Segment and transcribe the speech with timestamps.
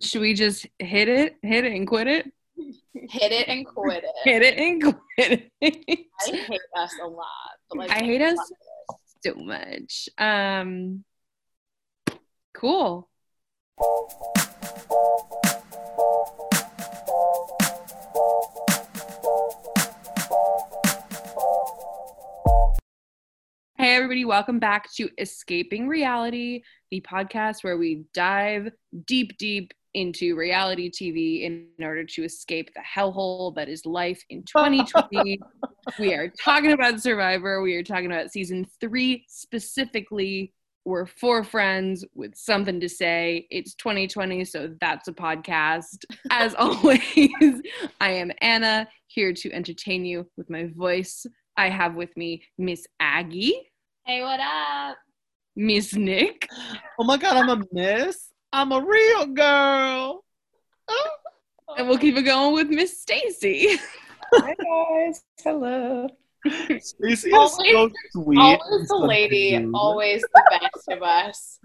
[0.00, 2.30] Should we just hit it, hit it, and quit it?
[2.94, 4.10] Hit it and quit it.
[4.24, 6.06] Hit it and quit it.
[6.26, 7.26] I hate us a lot.
[7.74, 8.38] Like, I hate us
[9.22, 10.08] so much.
[10.16, 11.04] Um,
[12.54, 13.08] cool.
[23.76, 26.62] Hey, everybody, welcome back to Escaping Reality,
[26.94, 28.70] the podcast where we dive
[29.04, 34.42] deep, deep into reality TV in order to escape the hellhole that is life in
[34.46, 35.40] 2020.
[35.98, 37.62] we are talking about Survivor.
[37.62, 40.52] We are talking about season three specifically.
[40.84, 43.48] We're four friends with something to say.
[43.50, 46.04] It's 2020, so that's a podcast.
[46.30, 47.00] As always,
[48.00, 51.26] I am Anna, here to entertain you with my voice.
[51.56, 53.56] I have with me Miss Aggie,
[54.06, 54.98] Hey, what up?
[55.56, 56.48] Miss Nick,
[56.98, 58.30] Oh my god, I'm a miss.
[58.52, 60.24] I'm a real girl.
[60.88, 61.10] Oh.
[61.78, 63.78] and we'll keep it going with Miss Stacy.
[64.34, 65.22] Hi guys.
[65.42, 66.08] Hello.
[66.80, 68.38] Stacey is Always- so sweet.
[68.38, 69.70] Always the lady, cute.
[69.74, 71.58] always the best of us.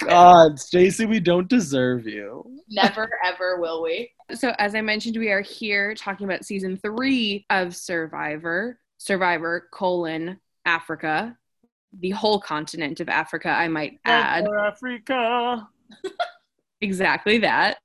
[0.00, 2.44] God, Stacy, we don't deserve you.
[2.68, 4.10] Never ever will we.
[4.34, 10.38] So, as I mentioned, we are here talking about season three of Survivor, Survivor colon
[10.66, 11.36] Africa,
[11.98, 14.44] the whole continent of Africa, I might add.
[14.44, 15.68] For Africa.
[16.80, 17.78] Exactly that.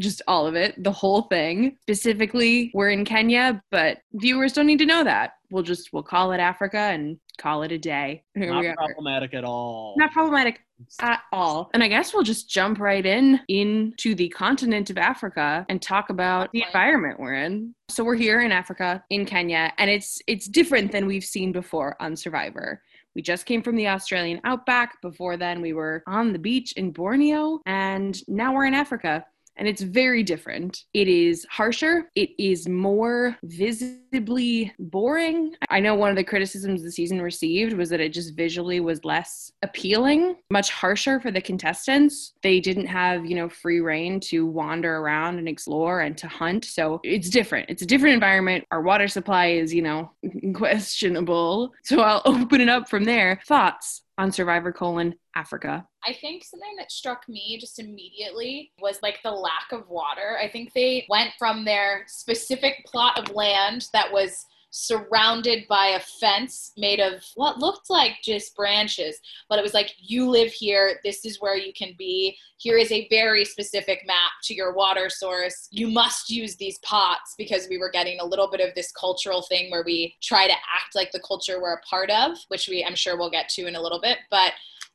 [0.00, 1.76] Just all of it, the whole thing.
[1.82, 5.32] Specifically, we're in Kenya, but viewers don't need to know that.
[5.50, 8.24] We'll just we'll call it Africa and call it a day.
[8.34, 8.74] Here we Not are.
[8.76, 9.94] problematic at all.
[9.98, 10.60] Not problematic
[11.00, 11.70] at all.
[11.74, 16.08] And I guess we'll just jump right in into the continent of Africa and talk
[16.08, 17.74] about the environment we're in.
[17.88, 21.96] So we're here in Africa, in Kenya, and it's it's different than we've seen before
[22.00, 22.82] on Survivor.
[23.14, 25.00] We just came from the Australian outback.
[25.02, 29.24] Before then, we were on the beach in Borneo, and now we're in Africa.
[29.60, 30.84] And it's very different.
[30.94, 32.10] It is harsher.
[32.16, 35.54] It is more visibly boring.
[35.68, 39.04] I know one of the criticisms the season received was that it just visually was
[39.04, 42.32] less appealing, much harsher for the contestants.
[42.42, 46.64] They didn't have, you know, free reign to wander around and explore and to hunt.
[46.64, 47.68] So it's different.
[47.68, 48.64] It's a different environment.
[48.70, 50.10] Our water supply is, you know,
[50.54, 51.74] questionable.
[51.84, 53.42] So I'll open it up from there.
[53.46, 55.86] Thoughts on Survivor colon Africa?
[56.04, 60.38] I think something that struck me just immediately was like the lack of water.
[60.38, 66.00] I think they went from their specific plot of land that was surrounded by a
[66.00, 71.00] fence made of what looked like just branches, but it was like, you live here,
[71.04, 72.36] this is where you can be.
[72.56, 75.68] Here is a very specific map to your water source.
[75.70, 79.42] You must use these pots because we were getting a little bit of this cultural
[79.42, 82.84] thing where we try to act like the culture we're a part of, which we
[82.84, 84.52] I'm sure we'll get to in a little bit, but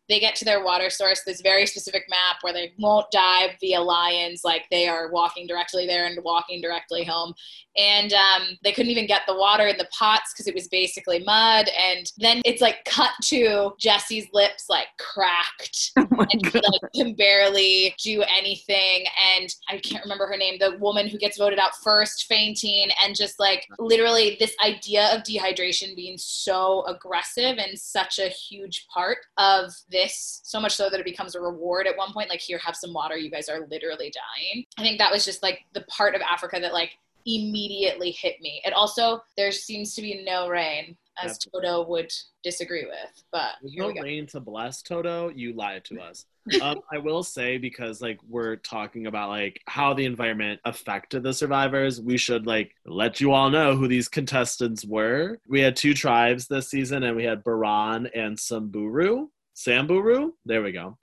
[0.09, 3.81] they get to their water source, this very specific map where they won't dive via
[3.81, 7.33] lions, like they are walking directly there and walking directly home.
[7.77, 11.19] And um, they couldn't even get the water in the pots because it was basically
[11.19, 11.67] mud.
[11.89, 17.13] And then it's like cut to Jessie's lips like cracked Oh and she like can
[17.15, 19.05] barely do anything.
[19.35, 23.15] And I can't remember her name, the woman who gets voted out first, fainting, and
[23.15, 29.17] just like literally this idea of dehydration being so aggressive and such a huge part
[29.37, 32.29] of this, so much so that it becomes a reward at one point.
[32.29, 33.17] Like, here, have some water.
[33.17, 34.65] You guys are literally dying.
[34.77, 36.91] I think that was just like the part of Africa that like
[37.25, 38.61] immediately hit me.
[38.65, 40.97] It also, there seems to be no rain.
[41.23, 42.11] As Toto would
[42.43, 45.29] disagree with, but no rain to bless Toto.
[45.29, 46.25] You lied to us.
[46.61, 51.33] um, I will say because like we're talking about like how the environment affected the
[51.33, 55.39] survivors, we should like let you all know who these contestants were.
[55.47, 59.29] We had two tribes this season, and we had Boran and Samburu.
[59.55, 60.33] Samburu.
[60.45, 60.97] There we go.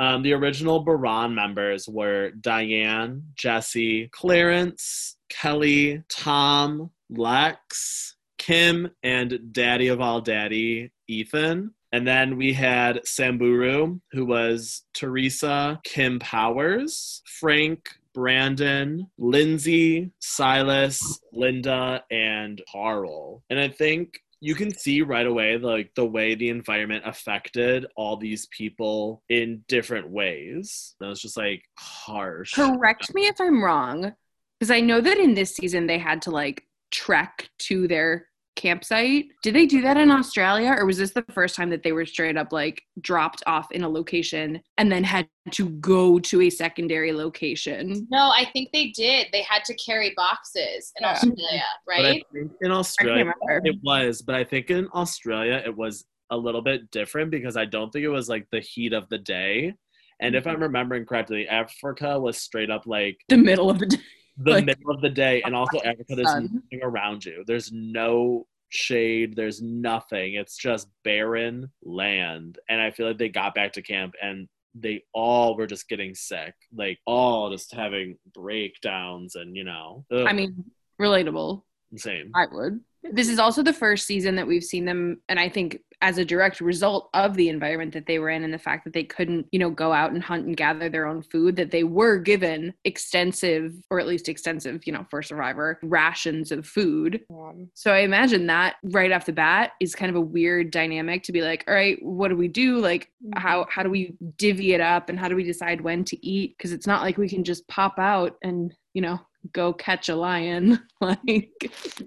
[0.00, 9.88] Um, the original Boran members were Diane, Jessie, Clarence, Kelly, Tom, Lex, Kim, and Daddy
[9.88, 11.74] of all Daddy, Ethan.
[11.92, 22.02] And then we had Samburu, who was Teresa, Kim Powers, Frank, Brandon, Lindsey, Silas, Linda,
[22.10, 23.42] and Carl.
[23.50, 28.16] And I think you can see right away like the way the environment affected all
[28.16, 30.94] these people in different ways.
[30.98, 32.54] That was just like harsh.
[32.54, 34.14] Correct me if I'm wrong,
[34.58, 39.26] because I know that in this season they had to like trek to their campsite.
[39.42, 42.06] Did they do that in Australia, or was this the first time that they were
[42.06, 46.50] straight up like dropped off in a location and then had to go to a
[46.50, 48.06] secondary location?
[48.10, 49.28] No, I think they did.
[49.32, 51.12] They had to carry boxes in Yeah.
[51.12, 52.22] Australia, right?
[52.62, 53.32] in Australia
[53.64, 57.64] it was, but I think in Australia it was a little bit different because I
[57.64, 59.74] don't think it was like the heat of the day.
[60.20, 60.64] And if I'm mm-hmm.
[60.64, 63.98] remembering correctly, Africa was straight up like The middle of the day.
[64.42, 66.50] The Like- middle of the day, and also Africa, there's sun.
[66.52, 67.44] nothing around you.
[67.46, 69.34] There's no shade.
[69.36, 70.34] There's nothing.
[70.34, 72.58] It's just barren land.
[72.68, 76.14] And I feel like they got back to camp and they all were just getting
[76.14, 80.64] sick, like all just having breakdowns, and you know, ugh, I mean,
[81.00, 81.62] relatable.
[81.96, 82.30] Same.
[82.34, 82.80] I would.
[83.02, 86.24] This is also the first season that we've seen them, and I think as a
[86.24, 89.46] direct result of the environment that they were in and the fact that they couldn't,
[89.52, 92.72] you know, go out and hunt and gather their own food, that they were given
[92.84, 97.20] extensive, or at least extensive, you know, for Survivor, rations of food.
[97.30, 101.22] Um, So I imagine that right off the bat is kind of a weird dynamic
[101.24, 102.78] to be like, all right, what do we do?
[102.78, 106.26] Like, how how do we divvy it up and how do we decide when to
[106.26, 106.56] eat?
[106.56, 109.20] Because it's not like we can just pop out and, you know,
[109.52, 110.80] go catch a lion.
[111.00, 111.50] like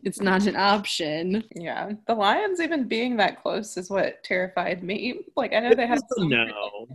[0.03, 1.43] it's not an option.
[1.55, 5.21] yeah, the lions even being that close is what terrified me.
[5.35, 6.87] Like I know they had some no.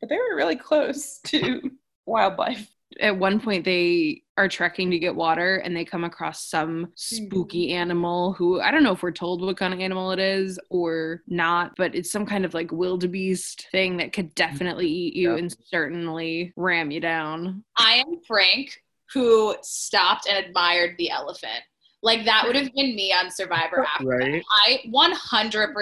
[0.00, 1.70] but they were really close to
[2.06, 2.68] wildlife.
[3.00, 7.68] At one point they are trekking to get water and they come across some spooky
[7.68, 7.76] hmm.
[7.76, 11.22] animal who I don't know if we're told what kind of animal it is or
[11.28, 15.38] not, but it's some kind of like wildebeest thing that could definitely eat you Yeah.
[15.38, 17.62] and certainly ram you down.
[17.76, 21.62] I am Frank, who stopped and admired the elephant.
[22.02, 24.04] Like that would have been me on Survivor Africa.
[24.04, 24.42] Right?
[24.66, 25.74] I 100%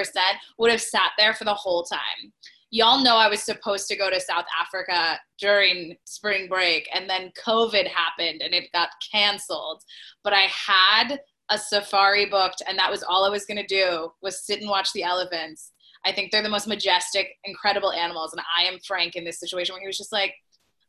[0.59, 2.33] would have sat there for the whole time.
[2.71, 7.33] Y'all know I was supposed to go to South Africa during spring break, and then
[7.43, 9.83] COVID happened and it got canceled.
[10.23, 11.21] But I had
[11.51, 14.69] a safari booked, and that was all I was going to do was sit and
[14.69, 15.73] watch the elephants.
[16.05, 19.73] I think they're the most majestic, incredible animals, and I am Frank in this situation
[19.73, 20.35] where he was just like,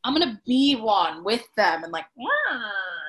[0.04, 2.28] "I'm gonna be one with them," and like, "Wah."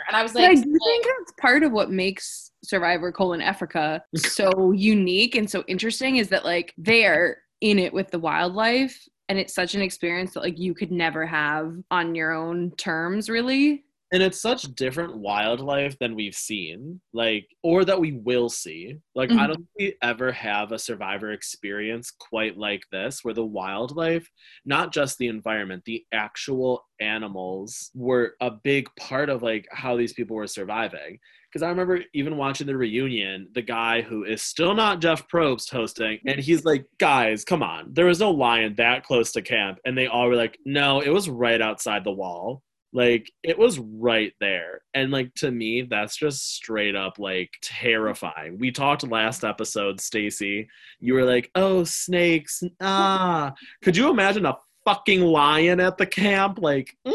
[0.08, 3.42] and I was But like, I do think that's part of what makes Survivor colon
[3.42, 8.20] Africa so unique and so interesting is that like they are in it with the
[8.20, 12.72] wildlife and it's such an experience that like you could never have on your own
[12.72, 13.86] terms really.
[14.12, 19.32] And it's such different wildlife than we've seen like or that we will see like
[19.32, 19.48] i Mhm.
[19.48, 24.30] don't think we ever have a survivor experience quite like this where the wildlife
[24.66, 30.14] not just the environment the actual animals were a big part of like how these
[30.14, 31.18] people were surviving
[31.50, 35.70] because I remember even watching the reunion, the guy who is still not Jeff Probst
[35.70, 37.94] hosting, and he's like, guys, come on.
[37.94, 39.78] There was no lion that close to camp.
[39.84, 42.64] And they all were like, no, it was right outside the wall.
[42.94, 44.82] Like, it was right there.
[44.94, 48.58] And like, to me, that's just straight up like terrifying.
[48.60, 50.68] We talked last episode, Stacy.
[51.00, 52.64] You were like, oh, snakes.
[52.82, 53.54] Ah.
[53.82, 56.60] Could you imagine a fucking lion at the camp?
[56.62, 57.14] Like, mm.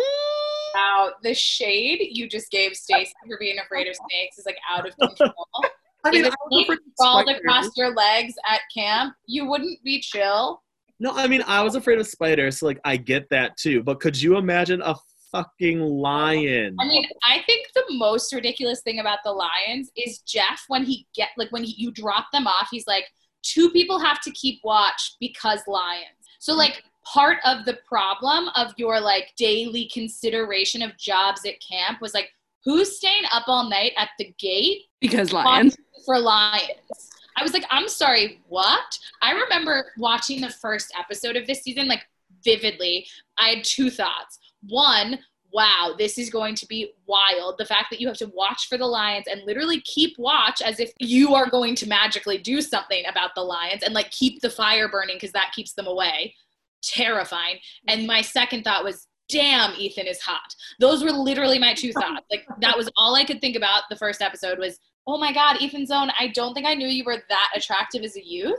[0.74, 4.86] Wow, the shade you just gave Stacy for being afraid of snakes is like out
[4.86, 5.32] of control.
[6.04, 9.14] I mean, if I a was snake afraid of crawled across your legs at camp,
[9.26, 10.62] you wouldn't be chill.
[11.00, 13.82] No, I mean, I was afraid of spiders, so like I get that too.
[13.82, 14.94] But could you imagine a
[15.32, 16.76] fucking lion?
[16.80, 21.06] I mean, I think the most ridiculous thing about the lions is Jeff when he
[21.14, 23.06] get like when he, you drop them off, he's like,
[23.42, 26.04] two people have to keep watch because lions.
[26.38, 26.58] So mm.
[26.58, 32.14] like part of the problem of your like daily consideration of jobs at camp was
[32.14, 32.30] like,
[32.64, 35.76] who's staying up all night at the gate Because lions.
[36.04, 37.10] for lions.
[37.38, 38.98] I was like, I'm sorry, what?
[39.22, 42.02] I remember watching the first episode of this season, like
[42.44, 43.06] vividly.
[43.38, 44.38] I had two thoughts.
[44.62, 45.18] One,
[45.52, 47.56] wow, this is going to be wild.
[47.58, 50.80] The fact that you have to watch for the lions and literally keep watch as
[50.80, 54.50] if you are going to magically do something about the lions and like keep the
[54.50, 56.34] fire burning because that keeps them away.
[56.82, 57.58] Terrifying.
[57.88, 60.54] And my second thought was, damn, Ethan is hot.
[60.78, 62.26] Those were literally my two thoughts.
[62.30, 65.60] Like that was all I could think about the first episode was oh my god
[65.60, 68.58] ethan Zohn i don't think i knew you were that attractive as a youth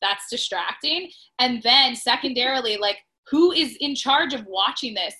[0.00, 2.98] that's distracting and then secondarily like
[3.30, 5.14] who is in charge of watching this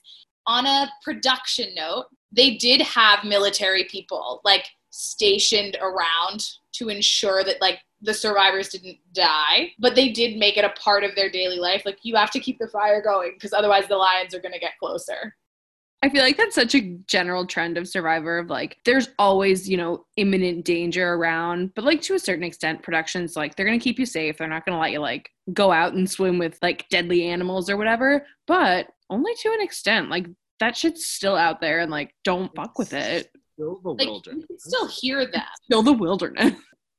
[0.47, 7.61] on a production note they did have military people like stationed around to ensure that
[7.61, 11.59] like the survivors didn't die but they did make it a part of their daily
[11.59, 11.83] life.
[11.85, 14.59] Like you have to keep the fire going because otherwise the lions are going to
[14.59, 15.37] get closer
[16.03, 19.77] I feel like that's such a general trend of Survivor of like there's always, you
[19.77, 23.85] know, imminent danger around, but like to a certain extent productions like they're going to
[23.85, 24.39] keep you safe.
[24.39, 27.69] They're not going to let you like go out and swim with like deadly animals
[27.69, 30.09] or whatever, but only to an extent.
[30.09, 30.27] Like
[30.59, 33.31] that shit's still out there and like don't fuck with it.
[33.55, 34.47] Still the like you wilderness.
[34.47, 36.55] can still hear them Still the wilderness.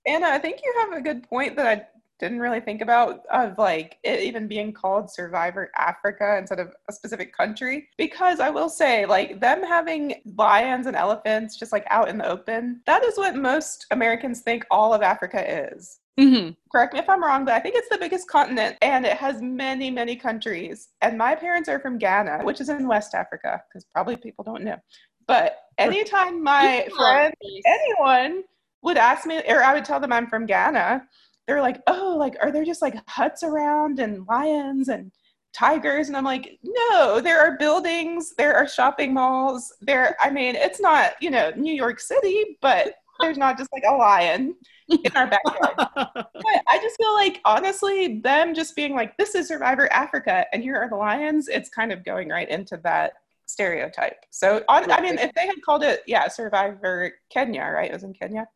[0.06, 1.88] Anna, I think you have a good point that I
[2.22, 6.94] didn't really think about of like it even being called Survivor Africa instead of a
[6.94, 7.90] specific country.
[7.98, 12.30] Because I will say, like them having lions and elephants just like out in the
[12.30, 16.00] open, that is what most Americans think all of Africa is.
[16.20, 16.56] Mhm.
[16.72, 19.42] Correct me if I'm wrong, but I think it's the biggest continent and it has
[19.42, 20.90] many, many countries.
[21.02, 24.64] And my parents are from Ghana, which is in West Africa, because probably people don't
[24.64, 24.78] know.
[25.26, 27.34] But anytime my friend,
[27.66, 28.44] anyone
[28.84, 31.08] would ask me, or I would tell them I'm from Ghana,
[31.52, 35.12] they're like, oh, like, are there just like huts around and lions and
[35.54, 36.08] tigers?
[36.08, 39.74] And I'm like, no, there are buildings, there are shopping malls.
[39.82, 43.84] There, I mean, it's not, you know, New York City, but there's not just like
[43.86, 44.56] a lion
[44.88, 45.90] in our backyard.
[46.34, 50.64] But I just feel like honestly, them just being like, "This is Survivor Africa," and
[50.64, 51.50] here are the lions.
[51.50, 53.14] It's kind of going right into that
[53.46, 54.26] stereotype.
[54.32, 57.92] So, on, I mean, if they had called it, yeah, Survivor Kenya, right?
[57.92, 58.48] It was in Kenya.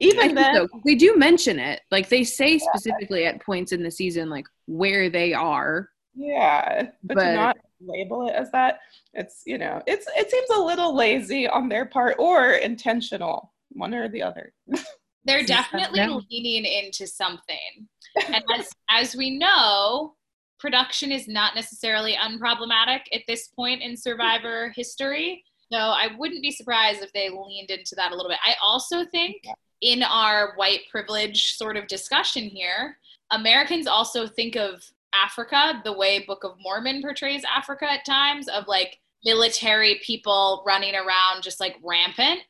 [0.00, 0.68] I Even think then, so.
[0.84, 1.80] They do mention it.
[1.90, 5.88] Like they say specifically at points in the season, like where they are.
[6.14, 8.80] yeah, but, But- to not label it as that,
[9.14, 13.94] it's you know, it's it seems a little lazy on their part or intentional, one
[13.94, 14.52] or the other.
[15.24, 16.18] They're definitely Yeah.
[16.30, 17.86] leaning into something.
[18.26, 20.14] And as, as we know,
[20.58, 25.44] production is not necessarily unproblematic at this point in Survivor history.
[25.72, 28.38] So I wouldn't be surprised if they leaned into that a little bit.
[28.44, 29.36] I also think
[29.82, 32.96] in our white privilege sort of discussion here,
[33.32, 38.66] Americans also think of Africa the way Book of Mormon portrays Africa at times of
[38.68, 42.40] like military people running around just like rampant.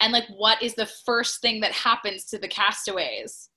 [0.00, 3.48] And like what is the first thing that happens to the castaways?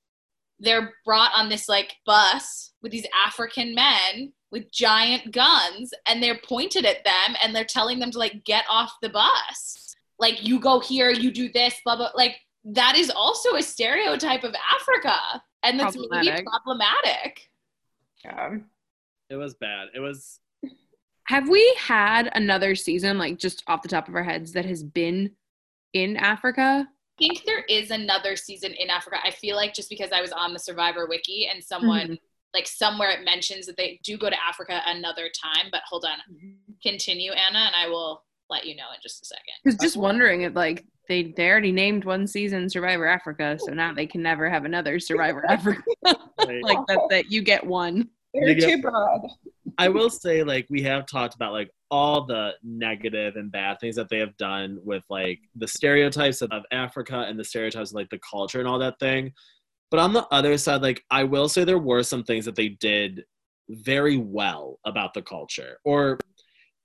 [0.60, 6.40] They're brought on this like bus with these african men with giant guns and they're
[6.48, 9.96] pointed at them and they're telling them to like get off the bus.
[10.20, 14.44] Like you go here you do this blah blah like that is also a stereotype
[14.44, 15.16] of africa
[15.64, 16.10] and that's maybe
[16.46, 16.46] Problematic.
[16.46, 17.50] problematic
[18.30, 18.66] Um,
[19.30, 19.88] it was bad.
[19.96, 20.40] It was
[21.28, 24.84] Have we had another season, like just off the top of our heads, that has
[24.84, 25.32] been
[25.94, 26.88] in Africa?
[26.88, 29.18] I think there is another season in Africa.
[29.24, 32.20] I feel like just because I was on the Survivor wiki and someone Mhm.
[32.54, 35.70] like somewhere it mentions that they do go to Africa another time.
[35.72, 36.18] But hold on,
[36.84, 39.56] continue, Anna, and I will let you know in just a second.
[39.64, 43.94] Because just wondering, it like they they already named one season Survivor Africa, so now
[43.94, 45.84] they can never have another Survivor Africa.
[46.04, 48.10] like, like that, that you get one.
[48.34, 49.22] they're too broad.
[49.78, 53.96] I will say, like, we have talked about like all the negative and bad things
[53.96, 57.96] that they have done with like the stereotypes of, of Africa and the stereotypes of
[57.96, 59.32] like the culture and all that thing.
[59.92, 62.70] But on the other side, like, I will say there were some things that they
[62.70, 63.24] did
[63.70, 66.18] very well about the culture, or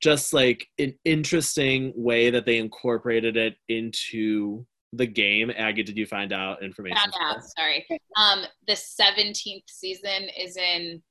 [0.01, 5.51] just like an interesting way that they incorporated it into the game.
[5.57, 6.97] Aggie, did you find out information?
[6.97, 7.43] Found out.
[7.59, 7.87] Sorry.
[8.17, 11.03] Um, the seventeenth season is in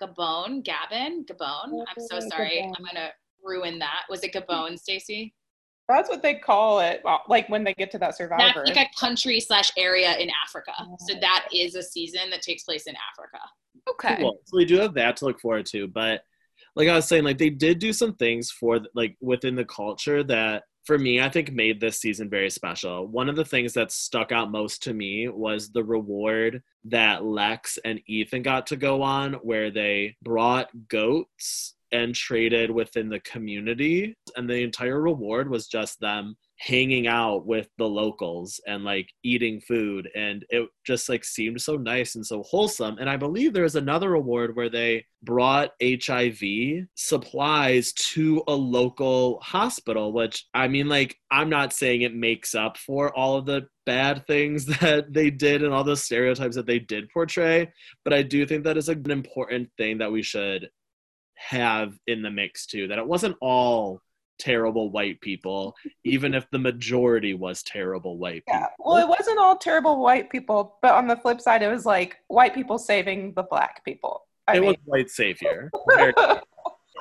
[0.00, 1.84] Gabon, Gabon, Gabon.
[1.88, 2.62] I'm so Oh, sorry.
[2.62, 2.74] Gabon.
[2.78, 3.10] I'm gonna
[3.42, 4.02] ruin that.
[4.10, 5.34] Was it Gabon, Stacy?
[5.88, 7.00] That's what they call it.
[7.04, 8.64] Well, like when they get to that That's Survivor.
[8.64, 10.72] like a country slash area in Africa.
[11.00, 11.20] So Oh.
[11.20, 13.38] that is a season that takes place in Africa.
[13.90, 14.16] Okay.
[14.16, 14.38] Cool.
[14.46, 15.88] So we do have that to look forward to.
[15.88, 16.24] But
[16.74, 20.22] like I was saying, like they did do some things for like within the culture
[20.24, 23.06] that for me I think made this season very special.
[23.06, 27.78] One of the things that stuck out most to me was the reward that Lex
[27.84, 34.16] and Ethan got to go on where they brought goats and traded within the community
[34.36, 39.60] and the entire reward was just them hanging out with the locals and like eating
[39.60, 43.64] food and it just like seemed so nice and so wholesome and i believe there
[43.64, 46.40] was another award where they brought hiv
[46.94, 52.76] supplies to a local hospital which i mean like i'm not saying it makes up
[52.76, 56.78] for all of the bad things that they did and all the stereotypes that they
[56.78, 57.68] did portray
[58.04, 60.68] but i do think that is an important thing that we should
[61.34, 64.00] have in the mix too that it wasn't all
[64.42, 68.66] terrible white people even if the majority was terrible white people Yeah.
[68.78, 72.16] Well, it wasn't all terrible white people, but on the flip side, it was like
[72.28, 74.26] white people saving the black people.
[74.48, 75.70] I it mean, was white savior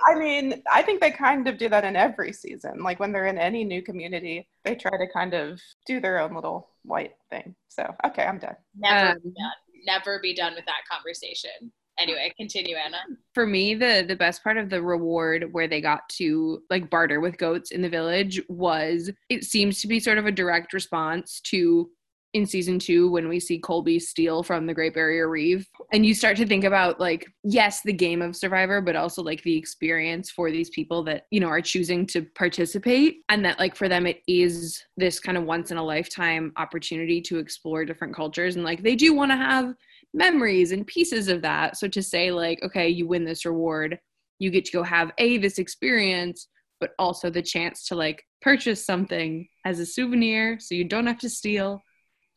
[0.07, 2.81] I mean, I think they kind of do that in every season.
[2.83, 6.33] Like when they're in any new community, they try to kind of do their own
[6.33, 7.55] little white thing.
[7.69, 8.55] So, okay, I'm done.
[8.75, 9.51] Never Um, be done.
[9.85, 11.71] Never be done with that conversation.
[11.99, 12.97] Anyway, continue, Anna.
[13.33, 17.19] for me the the best part of the reward where they got to like barter
[17.19, 21.41] with goats in the village was it seems to be sort of a direct response
[21.41, 21.89] to
[22.33, 25.67] in season two when we see colby steal from the great barrier reef.
[25.91, 29.43] And you start to think about like yes the game of survivor but also like
[29.43, 33.17] the experience for these people that you know are choosing to participate.
[33.29, 37.21] And that like for them it is this kind of once in a lifetime opportunity
[37.23, 38.55] to explore different cultures.
[38.55, 39.75] And like they do want to have
[40.13, 41.77] memories and pieces of that.
[41.77, 43.99] So to say like, okay, you win this reward,
[44.39, 46.47] you get to go have a this experience,
[46.79, 51.19] but also the chance to like purchase something as a souvenir, so you don't have
[51.19, 51.81] to steal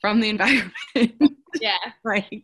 [0.01, 0.73] from the environment.
[1.61, 1.79] Yeah.
[2.05, 2.43] like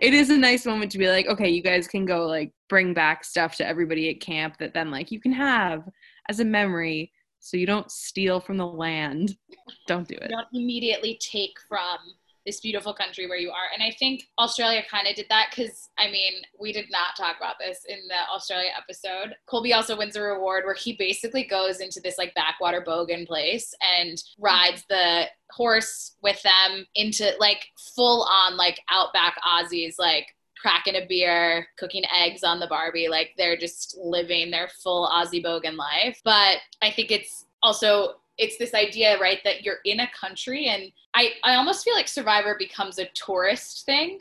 [0.00, 2.92] it is a nice moment to be like, okay, you guys can go like bring
[2.92, 5.88] back stuff to everybody at camp that then like you can have
[6.28, 9.34] as a memory so you don't steal from the land.
[9.86, 10.28] Don't do it.
[10.28, 11.96] Don't immediately take from
[12.46, 13.68] this beautiful country where you are.
[13.74, 17.36] And I think Australia kind of did that because, I mean, we did not talk
[17.36, 19.34] about this in the Australia episode.
[19.46, 23.74] Colby also wins a reward where he basically goes into this like backwater bogan place
[23.98, 30.26] and rides the horse with them into like full on like outback Aussies, like
[30.60, 33.08] cracking a beer, cooking eggs on the Barbie.
[33.08, 36.20] Like they're just living their full Aussie bogan life.
[36.24, 40.90] But I think it's also it's this idea, right, that you're in a country and
[41.14, 44.20] I, I almost feel like Survivor becomes a tourist thing.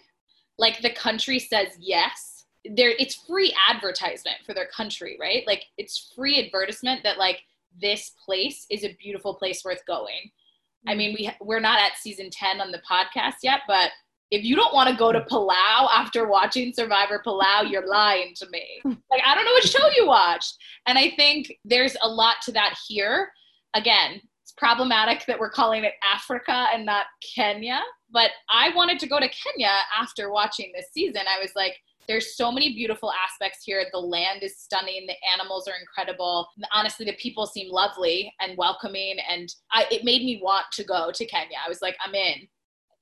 [0.57, 2.45] Like the country says yes.
[2.75, 5.43] There it's free advertisement for their country, right?
[5.47, 7.39] Like it's free advertisement that like
[7.81, 10.31] this place is a beautiful place worth going.
[10.87, 10.97] I mm.
[10.97, 13.91] mean, we we're not at season 10 on the podcast yet, but
[14.31, 18.47] if you don't want to go to Palau after watching Survivor Palau, you're lying to
[18.51, 18.65] me.
[19.11, 20.55] Like, I don't know what show you watched.
[20.85, 23.31] And I think there's a lot to that here.
[23.73, 27.81] Again, it's problematic that we're calling it Africa and not Kenya.
[28.11, 31.21] But I wanted to go to Kenya after watching this season.
[31.29, 31.75] I was like,
[32.07, 33.85] there's so many beautiful aspects here.
[33.91, 35.05] The land is stunning.
[35.05, 36.47] The animals are incredible.
[36.73, 39.17] Honestly, the people seem lovely and welcoming.
[39.29, 41.57] And I, it made me want to go to Kenya.
[41.63, 42.47] I was like, I'm in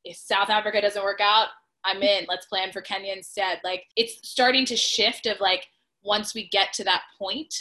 [0.07, 1.49] if South Africa doesn't work out,
[1.83, 2.25] I'm in.
[2.27, 3.59] Let's plan for Kenya instead.
[3.63, 5.67] Like it's starting to shift of like
[6.03, 7.53] once we get to that point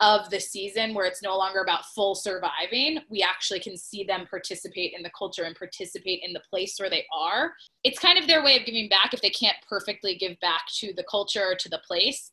[0.00, 4.26] of the season where it's no longer about full surviving, we actually can see them
[4.30, 7.52] participate in the culture and participate in the place where they are.
[7.82, 10.92] It's kind of their way of giving back if they can't perfectly give back to
[10.94, 12.30] the culture or to the place.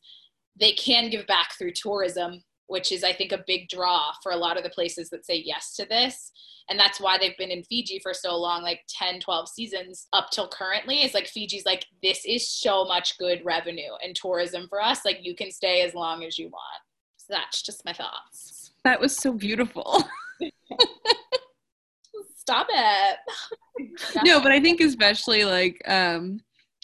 [0.58, 4.36] They can give back through tourism, which is, I think, a big draw for a
[4.36, 6.32] lot of the places that say yes to this
[6.68, 10.30] and that's why they've been in Fiji for so long like 10 12 seasons up
[10.30, 14.82] till currently It's like Fiji's like this is so much good revenue and tourism for
[14.82, 16.82] us like you can stay as long as you want
[17.28, 18.72] that's just my thoughts.
[18.84, 20.04] That was so beautiful.
[22.36, 23.16] Stop it.
[24.24, 26.40] No but i think especially like um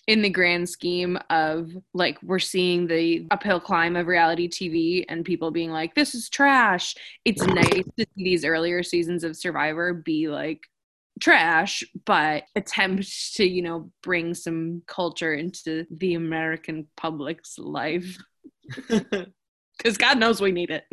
[0.06, 5.24] in the grand scheme of like we're seeing the uphill climb of reality TV and
[5.24, 6.94] people being like this is trash.
[7.24, 10.68] It's nice to see these earlier seasons of survivor be like
[11.20, 18.16] trash but attempt to you know bring some culture into the american public's life
[19.82, 20.84] because god knows we need it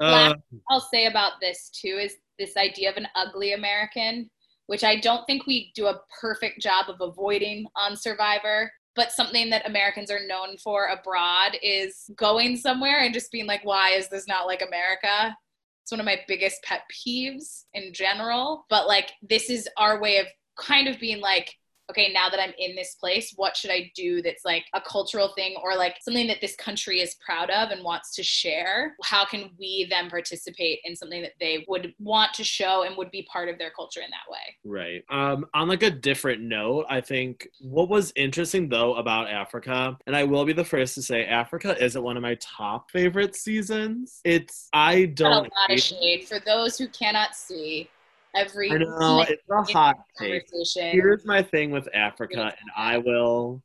[0.00, 0.34] uh,
[0.70, 4.28] i'll say about this too is this idea of an ugly american
[4.68, 8.70] which I don't think we do a perfect job of avoiding on Survivor.
[8.94, 13.64] But something that Americans are known for abroad is going somewhere and just being like,
[13.64, 15.34] why is this not like America?
[15.82, 18.66] It's one of my biggest pet peeves in general.
[18.68, 20.26] But like, this is our way of
[20.58, 21.54] kind of being like,
[21.90, 25.32] okay, now that I'm in this place, what should I do that's like a cultural
[25.34, 28.96] thing or like something that this country is proud of and wants to share?
[29.02, 33.10] How can we then participate in something that they would want to show and would
[33.10, 34.38] be part of their culture in that way?
[34.64, 35.04] Right.
[35.10, 40.14] Um, on like a different note, I think what was interesting though about Africa, and
[40.14, 44.20] I will be the first to say Africa isn't one of my top favorite seasons.
[44.24, 45.32] It's I don't.
[45.32, 47.88] a lot of shade for those who cannot see
[48.34, 50.44] every I know it's a hot take.
[50.74, 53.62] Here's my thing with Africa, and I will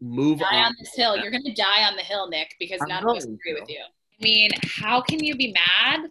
[0.00, 0.66] move die on.
[0.66, 1.16] on this hill.
[1.16, 3.80] You're gonna die on the hill, Nick, because I'm none of us agree with you.
[3.80, 6.10] I mean, how can you be mad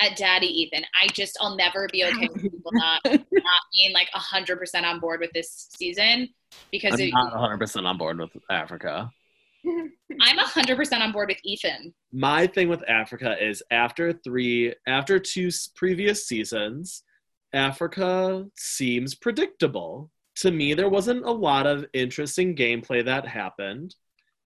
[0.00, 0.84] at Daddy Ethan?
[1.00, 5.00] I just I'll never be okay with people not not being like hundred percent on
[5.00, 6.28] board with this season
[6.70, 9.10] because I'm it, not 100 percent on board with Africa.
[10.20, 11.94] I'm 100% on board with Ethan.
[12.12, 17.02] My thing with Africa is after three, after two previous seasons,
[17.52, 20.10] Africa seems predictable.
[20.36, 23.94] To me, there wasn't a lot of interesting gameplay that happened.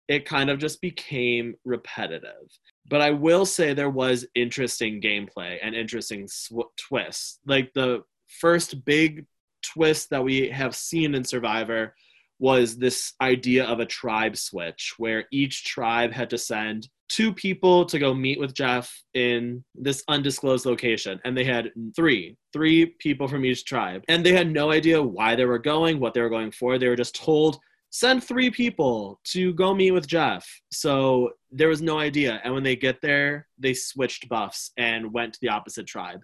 [0.09, 2.49] It kind of just became repetitive.
[2.89, 7.39] But I will say there was interesting gameplay and interesting sw- twists.
[7.47, 8.03] Like the
[8.41, 9.27] first big
[9.63, 11.95] twist that we have seen in Survivor
[12.43, 17.87] was this idea of a tribe switch where each tribe had to send two people
[17.87, 21.21] to go meet with Jeff in this undisclosed location.
[21.25, 24.03] And they had three, three people from each tribe.
[24.09, 26.79] And they had no idea why they were going, what they were going for.
[26.79, 30.45] They were just told, send three people to go meet with Jeff.
[30.73, 32.41] So there was no idea.
[32.43, 36.23] And when they get there, they switched buffs and went to the opposite tribe.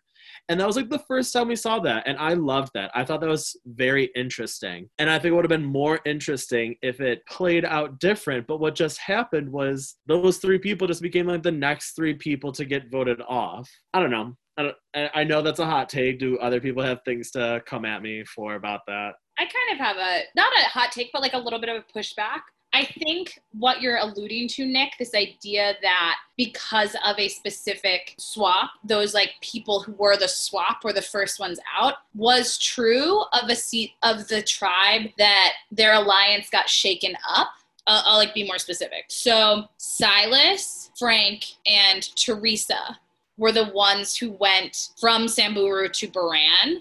[0.48, 2.06] And that was like the first time we saw that.
[2.06, 2.90] And I loved that.
[2.94, 4.88] I thought that was very interesting.
[4.98, 8.46] And I think it would have been more interesting if it played out different.
[8.46, 12.52] But what just happened was those three people just became like the next three people
[12.52, 13.70] to get voted off.
[13.92, 14.36] I don't know.
[14.56, 14.76] I, don't,
[15.14, 16.18] I know that's a hot take.
[16.18, 19.12] Do other people have things to come at me for about that?
[19.38, 21.76] I kind of have a not a hot take, but like a little bit of
[21.76, 22.40] a pushback.
[22.78, 28.70] I think what you're alluding to, Nick, this idea that because of a specific swap,
[28.84, 33.50] those like people who were the swap were the first ones out, was true of
[33.50, 37.48] a seat of the tribe that their alliance got shaken up.
[37.88, 39.06] I'll, I'll like be more specific.
[39.08, 42.96] So Silas, Frank, and Teresa
[43.38, 46.76] were the ones who went from Samburu to Boran,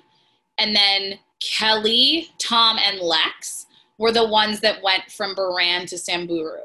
[0.60, 3.67] and then Kelly, Tom, and Lex
[3.98, 6.62] were the ones that went from Boran to Samburu.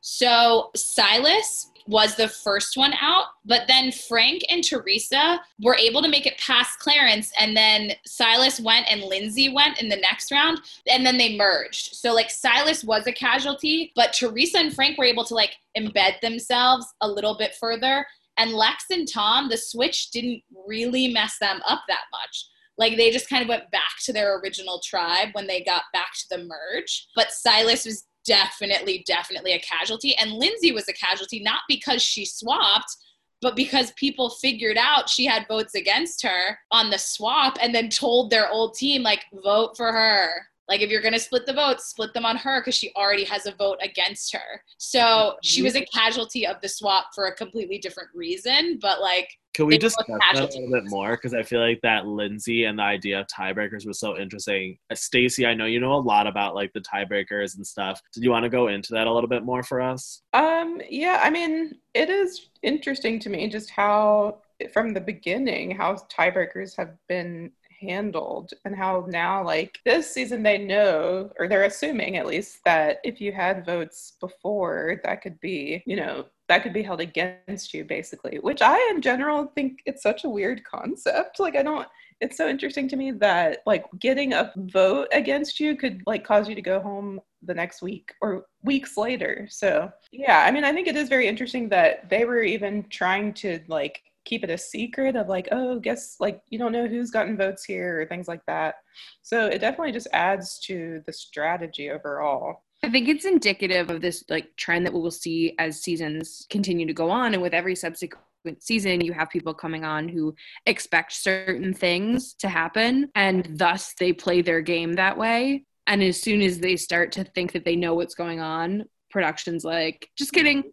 [0.00, 6.08] So Silas was the first one out, but then Frank and Teresa were able to
[6.08, 10.60] make it past Clarence, and then Silas went and Lindsey went in the next round,
[10.88, 11.94] and then they merged.
[11.94, 16.20] So like Silas was a casualty, but Teresa and Frank were able to like embed
[16.20, 18.06] themselves a little bit further.
[18.36, 22.46] And Lex and Tom, the switch didn't really mess them up that much.
[22.76, 26.12] Like they just kind of went back to their original tribe when they got back
[26.20, 27.06] to the merge.
[27.14, 30.16] But Silas was definitely, definitely a casualty.
[30.16, 32.96] And Lindsey was a casualty, not because she swapped,
[33.40, 37.90] but because people figured out she had votes against her on the swap and then
[37.90, 40.46] told their old team, like, vote for her.
[40.66, 43.24] Like, if you're going to split the votes, split them on her because she already
[43.24, 44.62] has a vote against her.
[44.78, 45.64] So she mm-hmm.
[45.64, 48.78] was a casualty of the swap for a completely different reason.
[48.80, 51.12] But, like, Can we They discuss that a little bit more?
[51.12, 54.76] Because I feel like that Lindsey and the idea of tiebreakers was so interesting.
[54.90, 58.00] Uh, Stacey, I know you know a lot about like the tiebreakers and stuff.
[58.12, 60.22] Do you want to go into that a little bit more for us?
[60.32, 64.38] Um, yeah, I mean, it is interesting to me just how,
[64.72, 70.58] from the beginning, how tiebreakers have been handled and how now, like this season, they
[70.58, 75.82] know, or they're assuming at least, that if you had votes before, that could be,
[75.86, 80.02] you know, that could be held against you, basically, which I, in general, think it's
[80.02, 81.40] such a weird concept.
[81.40, 81.88] Like, I don't,
[82.20, 86.48] it's so interesting to me that like getting a vote against you could like cause
[86.48, 89.48] you to go home the next week or weeks later.
[89.50, 93.32] So, yeah, I mean, I think it is very interesting that they were even trying
[93.34, 97.10] to like keep it a secret of like, oh, guess like you don't know who's
[97.10, 98.76] gotten votes here or things like that.
[99.22, 102.64] So, it definitely just adds to the strategy overall.
[102.84, 106.86] I think it's indicative of this like trend that we will see as seasons continue
[106.86, 108.22] to go on and with every subsequent
[108.60, 110.34] season you have people coming on who
[110.66, 115.64] expect certain things to happen and thus they play their game that way.
[115.86, 119.64] And as soon as they start to think that they know what's going on production's
[119.64, 120.64] like just kidding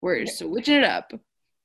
[0.00, 1.12] we're switching it up.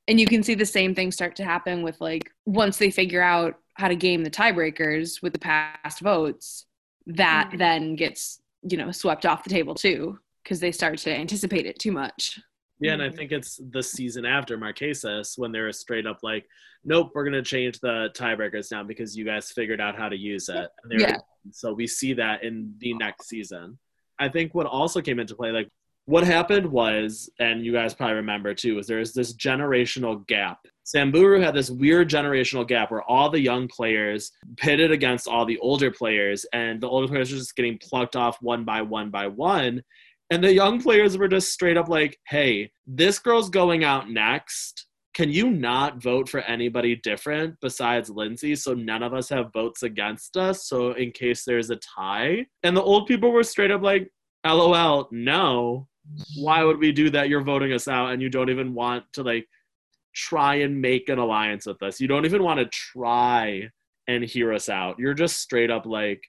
[0.08, 3.22] And you can see the same thing start to happen with like once they figure
[3.22, 6.66] out how to game the tiebreakers with the past votes
[7.06, 7.58] that Mhm.
[7.58, 11.80] then gets you know swept off the table too because they start to anticipate it
[11.80, 12.40] too much
[12.80, 13.16] Yeah, and I Mhm.
[13.16, 16.46] think it's the season after Marquesas when they're straight up like,
[16.84, 20.18] nope, we're going to change the tiebreakers now because you guys figured out how to
[20.18, 20.68] use it.
[20.84, 21.18] And Yeah.
[21.52, 23.78] So we see that in the next season.
[24.20, 25.70] I think what also came into play, like
[26.06, 30.60] what happened was, and you guys probably remember too, was there's this generational gap.
[30.84, 35.58] Samburu had this weird generational gap where all the young players pitted against all the
[35.60, 39.28] older players, and the older players were just getting plucked off one by one by
[39.28, 39.82] one.
[40.30, 44.88] And the young players were just straight up like, hey, this girl's going out next.
[45.14, 49.84] Can you not vote for anybody different besides Lindsey so none of us have votes
[49.84, 50.68] against us?
[50.68, 52.48] So, in case there's a tie.
[52.64, 54.10] And the old people were straight up like,
[54.46, 55.88] LOL, no.
[56.38, 57.30] Why would we do that?
[57.30, 59.48] You're voting us out and you don't even want to like
[60.14, 62.00] try and make an alliance with us.
[62.00, 63.70] You don't even want to try
[64.08, 65.00] and hear us out.
[65.00, 66.22] You're just straight up like,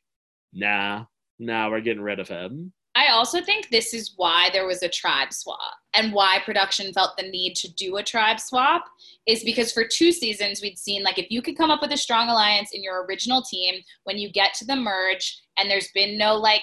[0.53, 1.05] nah,
[1.39, 2.73] nah, we're getting rid of him.
[2.97, 5.59] I also think this is why there was a tribe swap
[5.95, 8.85] and why production felt the need to do a tribe swap
[9.27, 11.97] is because for two seasons we'd seen like if you could come up with a
[11.97, 16.17] strong alliance in your original team when you get to the merge and there's been
[16.17, 16.63] no like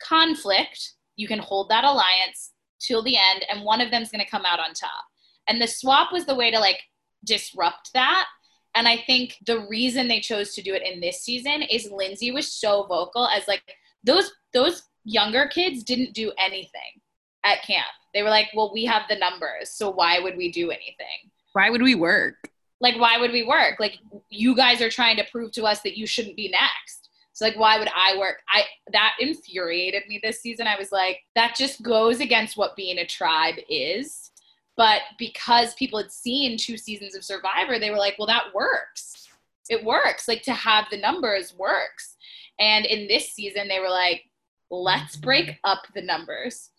[0.00, 2.51] conflict, you can hold that alliance
[2.86, 5.04] till the end and one of them's going to come out on top.
[5.48, 6.78] And the swap was the way to like
[7.24, 8.26] disrupt that.
[8.74, 12.30] And I think the reason they chose to do it in this season is Lindsey
[12.30, 13.62] was so vocal as like
[14.04, 17.00] those those younger kids didn't do anything
[17.44, 17.86] at camp.
[18.14, 21.70] They were like, "Well, we have the numbers, so why would we do anything?" why
[21.70, 22.36] would we work
[22.80, 23.78] Like, why would we work?
[23.78, 27.01] Like, you guys are trying to prove to us that you shouldn't be next.
[27.32, 28.42] So, like, why would I work?
[28.48, 30.66] I that infuriated me this season.
[30.66, 34.30] I was like, that just goes against what being a tribe is.
[34.76, 39.28] But because people had seen two seasons of Survivor, they were like, well, that works.
[39.68, 40.28] It works.
[40.28, 42.16] Like to have the numbers works.
[42.58, 44.24] And in this season, they were like,
[44.70, 46.70] let's break up the numbers.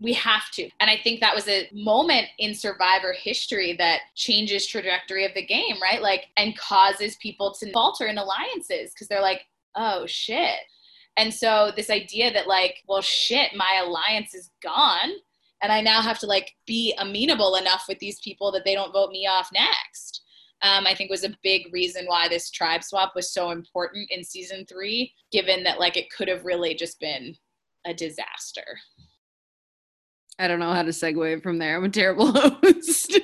[0.00, 0.68] We have to.
[0.80, 5.46] And I think that was a moment in survivor history that changes trajectory of the
[5.46, 6.02] game, right?
[6.02, 10.60] Like and causes people to falter in alliances because they're like, "Oh shit."
[11.16, 15.10] And so this idea that like, well shit, my alliance is gone
[15.62, 18.92] and I now have to like be amenable enough with these people that they don't
[18.92, 20.22] vote me off next.
[20.60, 24.22] Um, I think was a big reason why this tribe swap was so important in
[24.22, 27.34] season three, given that like it could have really just been
[27.86, 28.64] a disaster.
[30.38, 31.76] I don't know how to segue from there.
[31.76, 33.18] I'm a terrible host.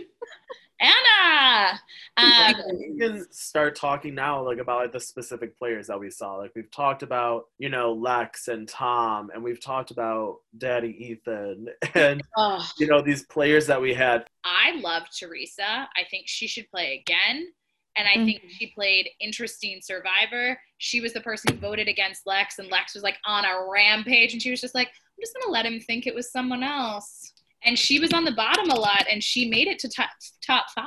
[0.80, 1.80] Anna.
[2.16, 6.36] Um, we can start talking now, like about like, the specific players that we saw.
[6.36, 11.68] Like we've talked about, you know, Lex and Tom, and we've talked about Daddy Ethan,
[11.94, 14.24] and oh, you know these players that we had.
[14.44, 15.88] I love Teresa.
[15.96, 17.48] I think she should play again.
[17.96, 20.56] And I think she played interesting survivor.
[20.76, 24.32] She was the person who voted against Lex, and Lex was like on a rampage,
[24.32, 27.32] and she was just like, I'm just gonna let him think it was someone else.
[27.64, 30.10] And she was on the bottom a lot, and she made it to top
[30.46, 30.84] top five.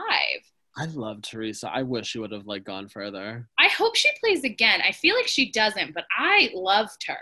[0.78, 1.70] I love Teresa.
[1.70, 3.48] I wish she would have like gone further.
[3.60, 4.82] I hope she plays again.
[4.82, 7.18] I feel like she doesn't, but I loved her.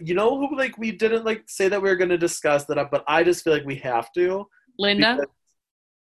[0.00, 2.78] You know who like we didn't like say that we were going to discuss that,
[2.78, 4.46] up, but I just feel like we have to.
[4.78, 5.14] Linda?
[5.14, 5.26] Because-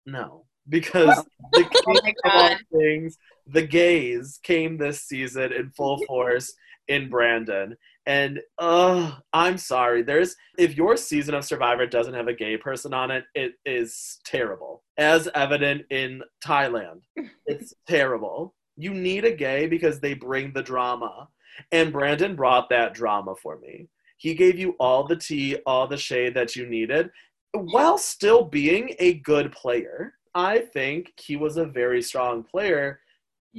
[0.06, 3.17] no, because the oh king Oh of all things,
[3.48, 6.54] the gays came this season in full force
[6.88, 7.78] in Brandon.
[8.06, 10.04] And uh I'm sorry.
[10.04, 14.20] There's if your season of Survivor doesn't have a gay person on it, it is
[14.26, 14.84] terrible.
[14.98, 17.02] As evident in Thailand.
[17.46, 18.56] It's terrible.
[18.78, 21.28] You need a gay because they bring the drama.
[21.72, 23.89] And Brandon brought that drama for me.
[24.18, 27.10] He gave you all the tea, all the shade that you needed,
[27.52, 30.13] while still being a good player.
[30.34, 33.00] I think he was a very strong player,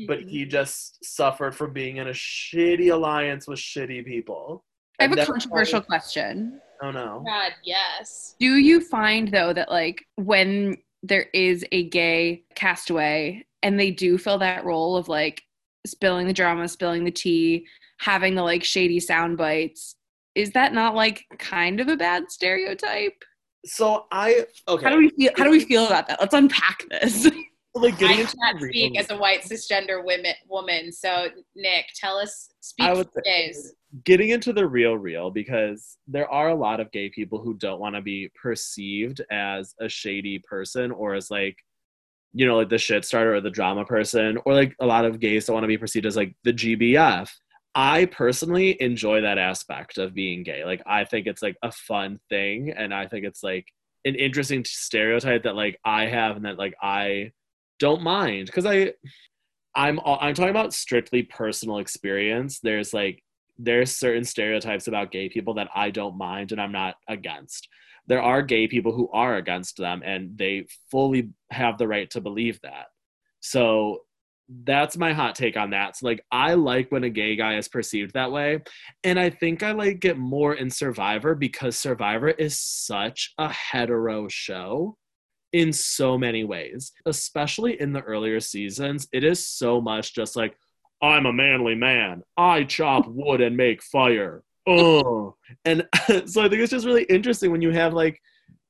[0.07, 0.29] but Mm-hmm.
[0.29, 4.65] he just suffered from being in a shitty alliance with shitty people.
[4.99, 6.61] I have And a controversial why- question.
[6.83, 7.23] Oh no.
[7.25, 8.35] God, yes.
[8.41, 14.19] Do you find though that like when there is a gay castaway and they do
[14.19, 15.43] fill that role of like
[15.87, 17.67] spilling the drama, spilling the tea,
[17.99, 19.95] having the like shady sound bites,
[20.35, 23.23] is that not like kind of a bad stereotype?
[23.65, 24.85] So I okay.
[24.85, 26.21] How do we feel how do we feel about that?
[26.21, 27.31] Let's unpack this.
[27.83, 30.93] like I getting into cannot speak real- as a white cisgender women, woman.
[30.93, 33.75] So, Nick, tell us, speak I for would say- gays.
[34.05, 37.81] getting into the real real because there are a lot of gay people who don't
[37.81, 41.57] want to be perceived as a shady person or as like
[42.33, 45.21] you know like the shit starter or the drama person or like a lot of
[45.21, 47.31] gays don't want to be perceived as like the gbf
[47.77, 52.19] i personally enjoy that aspect of being gay like i think it's like a fun
[52.29, 53.67] thing and i think it's like
[54.05, 57.31] an interesting stereotype that like i have and that like i
[57.79, 58.93] don't mind because i
[59.75, 63.23] i'm uh, i'm talking about strictly personal experience there's like
[63.59, 67.69] there's certain stereotypes about gay people that I don't mind and I'm not against.
[68.07, 72.21] There are gay people who are against them and they fully have the right to
[72.21, 72.87] believe that.
[73.41, 74.01] So
[74.65, 75.97] that's my hot take on that.
[75.97, 78.63] So like I like when a gay guy is perceived that way
[79.05, 84.29] and I think I like it more in Survivor because Survivor is such a hetero
[84.29, 84.97] show
[85.55, 89.07] in so many ways, especially in the earlier seasons.
[89.13, 90.59] It is so much just like
[91.01, 92.25] I'm a manly man.
[92.37, 94.43] I chop wood and make fire.
[94.67, 95.37] Oh.
[95.65, 95.87] And
[96.27, 98.21] so I think it's just really interesting when you have like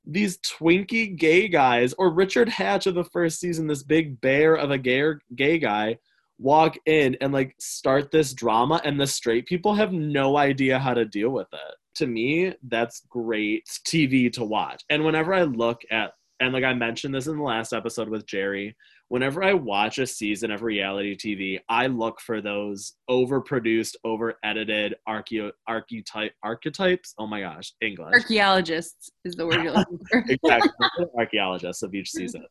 [0.05, 4.69] these twinky gay guys or Richard Hatch of the first season, this big bear of
[4.69, 5.97] a gay gay guy,
[6.37, 10.93] walk in and like start this drama and the straight people have no idea how
[10.93, 11.75] to deal with it.
[11.95, 14.83] To me, that's great TV to watch.
[14.91, 18.25] And whenever I look at and like I mentioned this in the last episode with
[18.25, 18.75] Jerry,
[19.07, 24.95] whenever I watch a season of reality TV, I look for those overproduced, over edited
[25.07, 27.13] archeo- archetype archetypes.
[27.17, 28.13] Oh my gosh, English.
[28.13, 30.23] Archaeologists is the word you're looking for.
[30.27, 30.87] exactly.
[31.17, 32.45] Archaeologists of each season.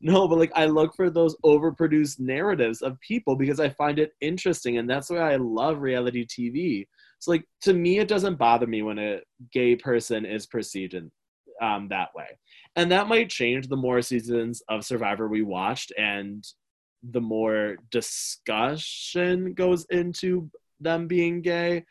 [0.00, 4.12] No, but like I look for those overproduced narratives of people because I find it
[4.20, 6.86] interesting and that's why I love reality TV.
[7.18, 9.20] So like to me it doesn't bother me when a
[9.52, 11.10] gay person is perceived in
[11.62, 12.26] um, that way.
[12.76, 16.44] And that might change the more seasons of Survivor we watched and
[17.02, 21.84] the more discussion goes into them being gay.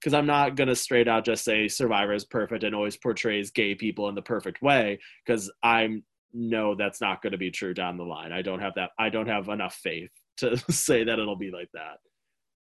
[0.00, 3.50] Because I'm not going to straight out just say Survivor is perfect and always portrays
[3.50, 4.98] gay people in the perfect way.
[5.24, 6.04] Because I'm
[6.36, 8.32] no, that's not going to be true down the line.
[8.32, 8.90] I don't have that.
[8.98, 11.98] I don't have enough faith to say that it'll be like that.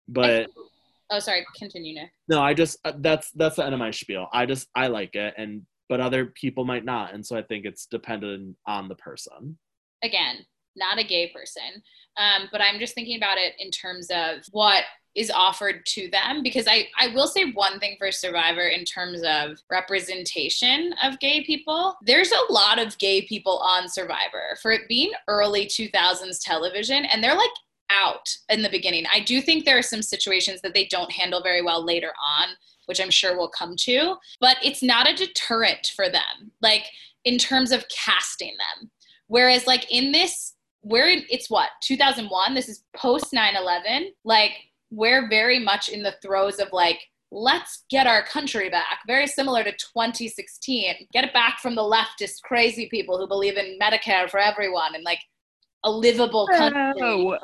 [0.07, 0.49] But
[1.09, 1.45] Oh, sorry.
[1.57, 2.11] Continue, Nick.
[2.27, 4.27] no, I just uh, that's that's the end of my spiel.
[4.31, 7.65] I just I like it, and but other people might not, and so I think
[7.65, 9.57] it's dependent on the person.
[10.03, 11.83] Again, not a gay person,
[12.17, 14.83] um, but I'm just thinking about it in terms of what
[15.15, 19.21] is offered to them because I, I will say one thing for survivor in terms
[19.23, 21.95] of representation of gay people.
[22.03, 24.57] There's a lot of gay people on survivor.
[24.61, 27.51] For it being early 2000s television and they're like
[27.91, 29.05] out in the beginning.
[29.13, 32.49] I do think there are some situations that they don't handle very well later on
[32.85, 34.15] which I'm sure we'll come to.
[34.39, 36.85] But it's not a deterrent for them, like
[37.25, 38.91] in terms of casting them.
[39.27, 42.53] Whereas, like in this, where it's what 2001.
[42.53, 44.07] This is post 9/11.
[44.23, 44.51] Like
[44.91, 46.99] we're very much in the throes of like
[47.33, 48.99] let's get our country back.
[49.07, 51.07] Very similar to 2016.
[51.11, 55.03] Get it back from the leftist crazy people who believe in Medicare for everyone and
[55.03, 55.19] like
[55.83, 57.01] a livable country.
[57.01, 57.37] Oh.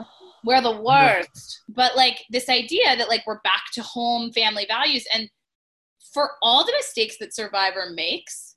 [0.44, 1.62] We're the worst.
[1.70, 5.30] But like this idea that like we're back to home family values and
[6.14, 8.56] for all the mistakes that Survivor makes,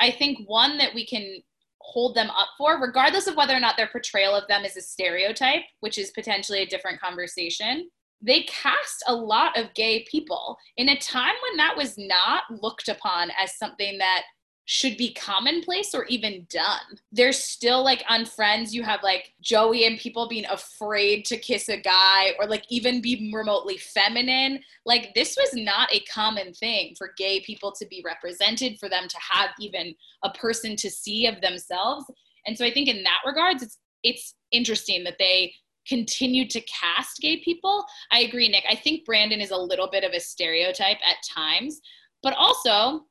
[0.00, 1.42] I think one that we can
[1.78, 4.80] hold them up for, regardless of whether or not their portrayal of them is a
[4.80, 7.90] stereotype, which is potentially a different conversation,
[8.22, 12.88] they cast a lot of gay people in a time when that was not looked
[12.88, 14.22] upon as something that
[14.66, 16.98] should be commonplace or even done.
[17.12, 21.68] There's still like on Friends, you have like Joey and people being afraid to kiss
[21.68, 24.60] a guy or like even be remotely feminine.
[24.86, 29.06] Like this was not a common thing for gay people to be represented, for them
[29.06, 32.06] to have even a person to see of themselves.
[32.46, 35.52] And so I think in that regards, it's it's interesting that they
[35.88, 37.84] continued to cast gay people.
[38.10, 38.64] I agree, Nick.
[38.68, 41.80] I think Brandon is a little bit of a stereotype at times,
[42.22, 43.04] but also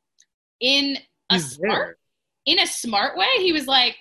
[0.62, 0.98] in
[1.30, 1.98] a He's smart
[2.46, 2.56] there.
[2.56, 3.96] in a smart way, he was like,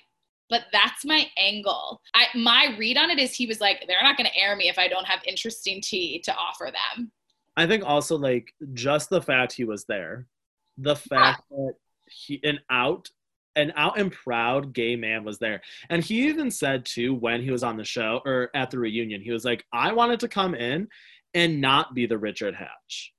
[0.51, 2.01] but that's my angle.
[2.15, 4.79] I my read on it is he was like, they're not gonna air me if
[4.79, 7.11] I don't have interesting tea to offer them.
[7.57, 10.27] I think also like just the fact he was there,
[10.79, 11.75] the fact that
[12.11, 13.11] he an out
[13.57, 15.61] an out and proud gay man was there.
[15.91, 19.21] And he even said too when he was on the show or at the reunion,
[19.21, 20.89] he was like, I wanted to come in
[21.35, 23.13] and not be the Richard Hatch.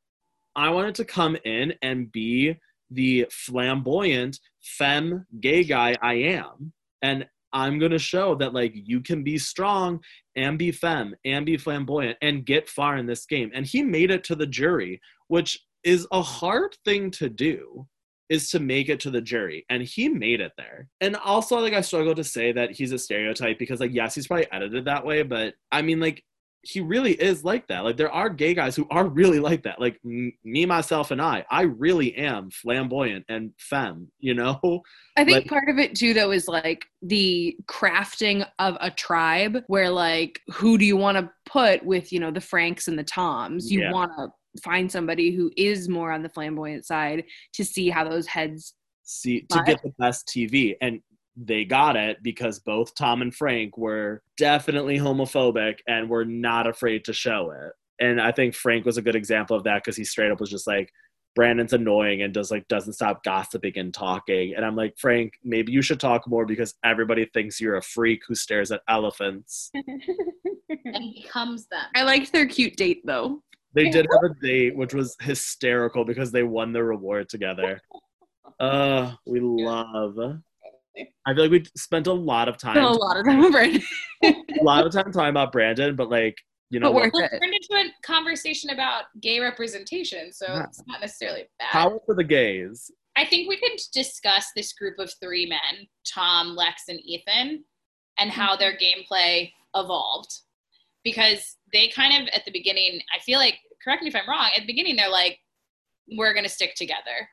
[0.55, 2.59] I wanted to come in and be
[2.93, 6.73] the flamboyant femme gay guy I am.
[7.01, 9.99] And I'm gonna show that like you can be strong
[10.35, 13.51] and be femme and be flamboyant and get far in this game.
[13.53, 17.87] And he made it to the jury, which is a hard thing to do
[18.29, 21.73] is to make it to the jury and he made it there and also like
[21.73, 25.05] i struggle to say that he's a stereotype because like yes he's probably edited that
[25.05, 26.23] way but i mean like
[26.65, 29.81] he really is like that like there are gay guys who are really like that
[29.81, 34.59] like m- me myself and i i really am flamboyant and femme you know
[35.17, 39.59] I think Like- part of it too, though, is like the crafting of a tribe
[39.67, 43.03] where, like, who do you want to put with, you know, the Franks and the
[43.03, 43.71] Toms?
[43.71, 43.91] You Yeah.
[43.91, 44.29] want to
[44.63, 48.73] find somebody who is more on the flamboyant side to see how those heads.
[49.03, 50.99] see to get the best tv and
[51.35, 57.03] they got it because both tom and frank were definitely homophobic and were not afraid
[57.05, 57.71] to show it.
[58.03, 60.49] And i think frank was a good example of that because he straight up was
[60.49, 60.91] just like
[61.35, 64.53] brandon's annoying and does like doesn't stop gossiping and talking.
[64.55, 68.21] And i'm like frank maybe you should talk more because everybody thinks you're a freak
[68.27, 69.71] who stares at elephants.
[70.85, 71.85] And becomes them.
[71.95, 73.41] I liked their cute date, though.
[73.73, 77.81] they did have a date which was hysterical because they won the reward together.
[78.59, 80.15] Uh we love
[81.25, 83.81] i feel like we spent a lot of time a lot of time with Brandon,
[84.23, 86.37] a lot of time talking about Brandon, but like,
[86.69, 87.03] you know, but what?
[87.05, 87.31] worth Well, it.
[87.33, 90.63] it turned into a conversation about gay representation, so Yeah.
[90.63, 91.69] it's not necessarily bad.
[91.71, 92.89] power for the gays.
[93.15, 97.63] I think we could discuss this group of three men, Tom, Lex, and Ethan,
[98.17, 100.31] and how their gameplay evolved.
[101.03, 104.49] Because they kind of, at the beginning, I feel like, correct me if I'm wrong,
[104.55, 105.37] at the beginning, they're like,
[106.17, 107.29] we're going to stick together.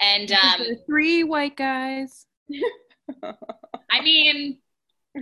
[0.00, 2.26] And um, three white guys.
[3.90, 4.58] I mean,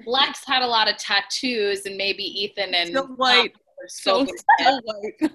[0.07, 3.53] Lex had a lot of tattoos, and maybe Ethan and Still white.
[3.89, 4.27] So
[4.59, 5.33] still white.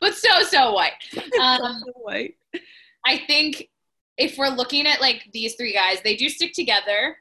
[0.00, 0.92] but so, so white.
[1.40, 2.34] Um, so white.
[3.06, 3.68] I think
[4.18, 7.16] if we're looking at like these three guys, they do stick together.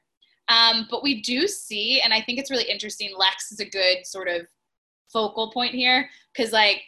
[0.49, 3.13] Um, but we do see, and I think it's really interesting.
[3.17, 4.47] Lex is a good sort of
[5.13, 6.81] focal point here because, like,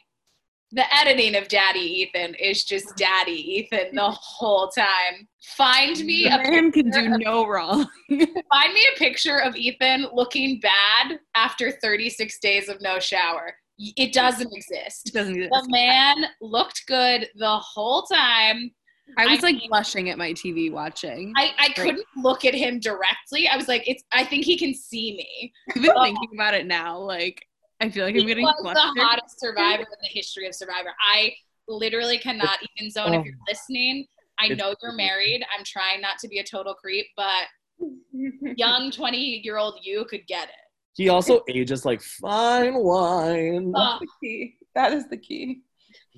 [0.71, 5.27] the editing of Daddy Ethan is just Daddy Ethan the whole time.
[5.57, 7.87] Find me a Man can do no wrong.
[8.09, 13.53] find me a picture of Ethan looking bad after 36 days of no shower.
[13.77, 15.11] It doesn't exist.
[15.13, 15.51] doesn't exist.
[15.51, 18.71] The man looked good the whole time.
[19.17, 21.33] I was I like mean- blushing at my TV watching.
[21.35, 23.47] I, I couldn't look at him directly.
[23.49, 24.03] I was like, it's.
[24.13, 25.51] I think he can see me.
[25.75, 27.43] Even thinking about it now, like
[27.81, 28.91] I feel like I'm He getting was flustered.
[28.95, 30.93] the hottest survivor in the history of Survivor.
[31.13, 31.33] I
[31.67, 33.23] literally cannot even zone if Oh.
[33.25, 34.05] you're listening.
[34.39, 35.43] I know you're married.
[35.57, 37.45] I'm trying not to be a total creep, but
[38.55, 40.55] young 20 year old you could get it.
[40.95, 43.71] He also ages like fine wine.
[43.75, 43.99] Ugh.
[44.01, 44.55] the key.
[44.75, 45.61] That is the key.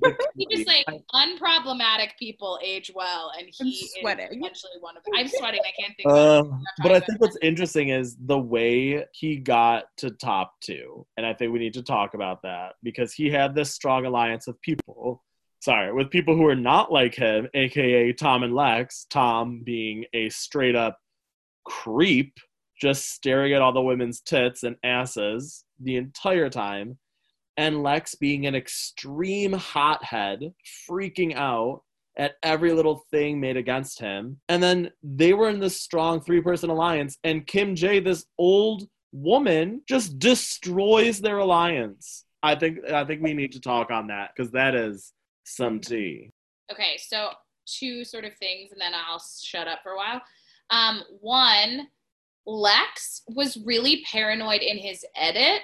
[0.36, 4.26] He just like unproblematic people age well, and I'm he sweating.
[4.26, 5.14] is essentially one of them.
[5.16, 5.60] I'm sweating.
[5.66, 6.10] I can't think.
[6.10, 10.54] of Uh, but I think to- what's interesting is the way he got to top
[10.62, 11.06] two.
[11.18, 14.48] And I think we need to talk about that because he had this strong alliance
[14.48, 15.24] with people.
[15.62, 19.06] Sorry, with people who are not like him, aka Tom and Lex.
[19.10, 20.98] Tom being a straight up
[21.66, 22.34] creep,
[22.82, 26.98] just staring at all the women's tits and asses the entire time.
[27.58, 30.54] And Lex being an extreme hothead,
[30.90, 31.82] freaking out
[32.18, 34.40] at every little thing made against him.
[34.50, 38.88] And then they were in this strong three person alliance, and Kim J, this old
[39.12, 42.26] woman, just destroys their alliance.
[42.42, 45.14] I think I think we need to talk on that because that is
[45.46, 46.32] some tea.
[46.72, 47.30] Okay, so
[47.66, 50.22] two sort of things, and then I'll shut up for a while.
[50.70, 51.88] Um, one,
[52.46, 55.62] Lex was really paranoid in his edit,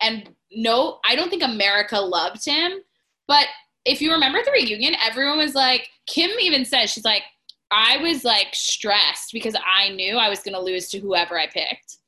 [0.00, 2.80] and no, I don't think America loved him.
[3.28, 3.46] But
[3.84, 7.22] if you remember the reunion, everyone was like, Kim even says she's like,
[7.70, 11.98] I was like stressed because I knew I was gonna lose to whoever I picked.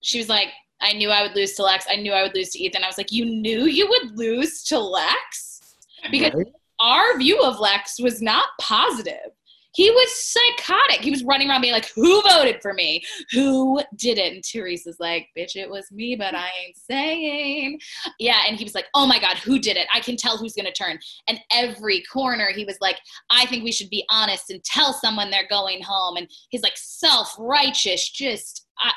[0.00, 0.48] She was like,
[0.80, 1.86] I knew I would lose to Lex.
[1.88, 2.82] I knew I would lose to Ethan.
[2.82, 5.76] I was like, you knew you would lose to Lex
[6.10, 6.46] because Right?
[6.80, 9.30] our view of Lex was not positive.
[9.74, 11.00] He was psychotic.
[11.00, 13.02] He was running around being like, Who voted for me?
[13.32, 14.34] Who didn't?
[14.34, 17.80] And Teresa's like, Bitch, it was me, but I ain't saying.
[18.18, 18.42] Yeah.
[18.46, 19.86] And he was like, Oh my God, who did it?
[19.92, 20.98] I can tell who's going to turn.
[21.28, 22.98] And every corner, he was like,
[23.30, 26.16] I think we should be honest and tell someone they're going home.
[26.16, 28.10] And he's like self righteous.
[28.10, 28.92] Just, I,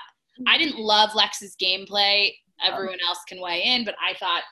[0.47, 2.31] I didn't love Lex's gameplay.
[2.63, 4.43] Everyone else can weigh in, but I thought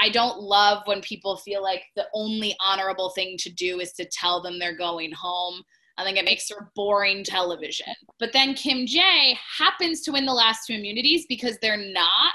[0.00, 4.04] I don't love when people feel like the only honorable thing to do is to
[4.06, 5.62] tell them they're going home.
[5.98, 7.92] I think it makes for boring television.
[8.18, 12.34] But then Kim J happens to win the last two immunities because they're not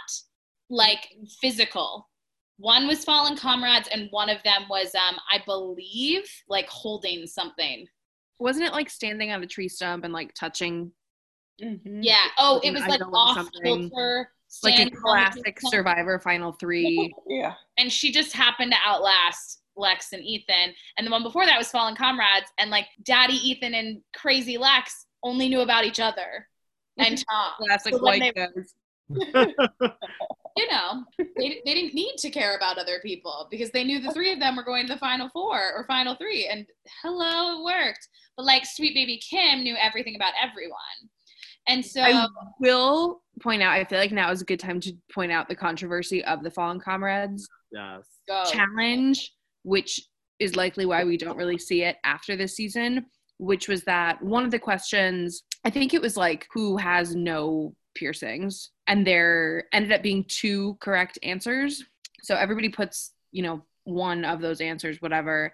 [0.70, 1.08] like
[1.42, 2.08] physical.
[2.58, 7.86] One was fallen comrades, and one of them was, um, I believe, like holding something.
[8.40, 10.92] Wasn't it like standing on a tree stump and like touching
[11.62, 12.00] Mhm.
[12.02, 12.28] Yeah.
[12.38, 13.90] Oh, it was like idol or off something.
[13.90, 14.32] kilter.
[14.64, 15.60] Like a standing on the classic.
[15.70, 17.14] Survivor Final Three?
[17.28, 17.54] Yeah.
[17.78, 20.74] and she just happened to outlast Lex and Ethan.
[20.98, 25.06] And the one before that was Fallen Comrades, and like Daddy Ethan and Crazy Lex
[25.24, 26.48] only knew about each other
[26.98, 27.52] and Tom.
[27.60, 28.74] Classic So when white they- guys.
[30.58, 31.04] you know,
[31.38, 34.40] they, they didn't need to care about other people because they knew the three of
[34.40, 36.48] them were going to the final four or final three.
[36.48, 36.66] And
[37.04, 38.08] hello, it worked.
[38.38, 40.80] But like Sweet Baby Kim knew everything about everyone.
[41.68, 42.28] And so, I
[42.60, 43.74] will point out.
[43.74, 46.52] I feel like now is a good time to point out the controversy of the
[46.52, 48.52] Fallen Comrades yes.
[48.52, 50.00] challenge, which
[50.40, 53.06] is likely why we don't really see it after this season.
[53.38, 55.44] Which was that one of the questions?
[55.66, 60.78] I think it was like who has no piercings, and there ended up being two
[60.80, 61.84] correct answers.
[62.22, 65.54] So everybody puts, you know, one of those answers, whatever,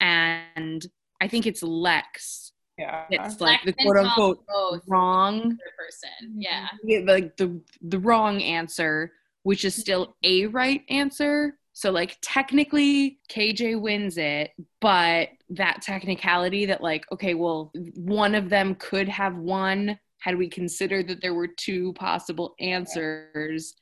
[0.00, 0.86] and
[1.20, 2.51] I think it's Lex.
[2.78, 3.04] Yeah.
[3.10, 4.44] It's Lex like the quote unquote
[4.86, 6.08] wrong person.
[6.24, 6.40] Mm-hmm.
[6.40, 6.68] Yeah.
[6.84, 9.12] yeah, like the the wrong answer,
[9.42, 11.58] which is still a right answer.
[11.74, 18.48] So like technically KJ wins it, but that technicality that like okay, well one of
[18.48, 23.74] them could have won had we considered that there were two possible answers,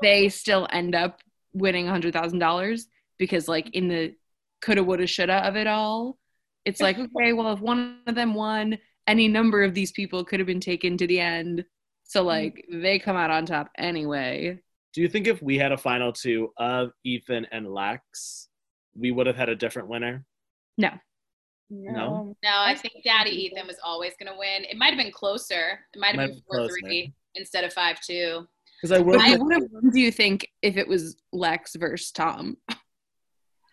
[0.00, 1.20] they still end up
[1.54, 2.82] winning $100,000
[3.18, 4.14] because like in the
[4.60, 6.18] coulda woulda shoulda of it all,
[6.64, 10.40] it's like okay, well if one of them won, any number of these people could
[10.40, 11.64] have been taken to the end.
[12.04, 12.28] So mm-hmm.
[12.28, 14.60] like they come out on top anyway.
[14.92, 18.48] Do you think if we had a final two of Ethan and Lex,
[18.94, 20.24] we would have had a different winner?
[20.76, 20.90] No.
[21.70, 22.36] No?
[22.42, 24.64] No, I think Daddy Ethan was always going to win.
[24.64, 25.80] It might have been closer.
[25.94, 28.46] It might have been 4 been 3 instead of 5 2.
[28.82, 29.16] Because I will.
[29.16, 32.58] But I- who would have won, do you think if it was Lex versus Tom?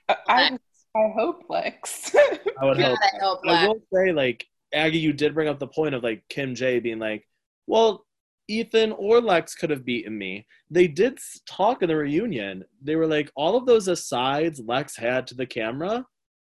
[0.08, 0.58] I, I,
[0.96, 2.16] I hope Lex.
[2.16, 3.00] I would God, hope.
[3.00, 6.24] I hope I will say, like Aggie, you did bring up the point of like
[6.30, 7.28] Kim J being like,
[7.68, 8.06] "Well,
[8.48, 12.66] Ethan or Lex could have beaten me." They did talk in the reunion.
[12.82, 16.06] They were like, all of those asides Lex had to the camera,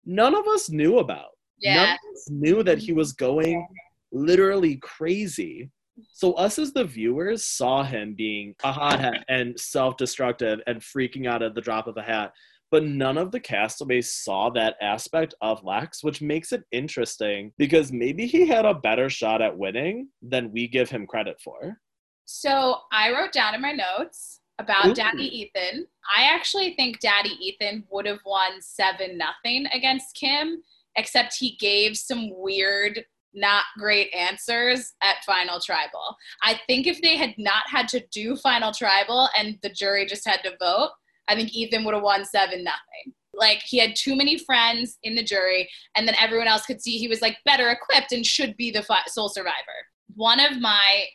[0.06, 1.32] none of us knew about.
[1.64, 1.94] None Yeah.
[1.94, 3.68] of us knew that he was going
[4.12, 5.70] literally crazy.
[6.14, 11.42] So us as the viewers saw him being a hothead and self-destructive and freaking out
[11.42, 12.34] at the drop of a hat.
[12.70, 17.94] But none of the castaways saw that aspect of Lex, which makes it interesting because
[17.94, 21.80] maybe he had a better shot at winning than we give him credit for.
[22.26, 24.94] So I wrote down in my notes about Ooh.
[24.94, 25.88] Daddy Ethan.
[26.14, 30.62] I actually think Daddy Ethan would have won 7 nothing against Kim,
[30.98, 36.18] except he gave some weird, not great answers at Final Tribal.
[36.44, 40.28] I think if they had not had to do Final Tribal and the jury just
[40.28, 40.90] had to vote,
[41.28, 43.14] I think Ethan would have won 7 nothing.
[43.34, 46.98] like he had too many friends in the jury, and then everyone else could see
[46.98, 49.78] he was like better equipped and should be the fi- sole survivor.
[50.16, 51.06] One of my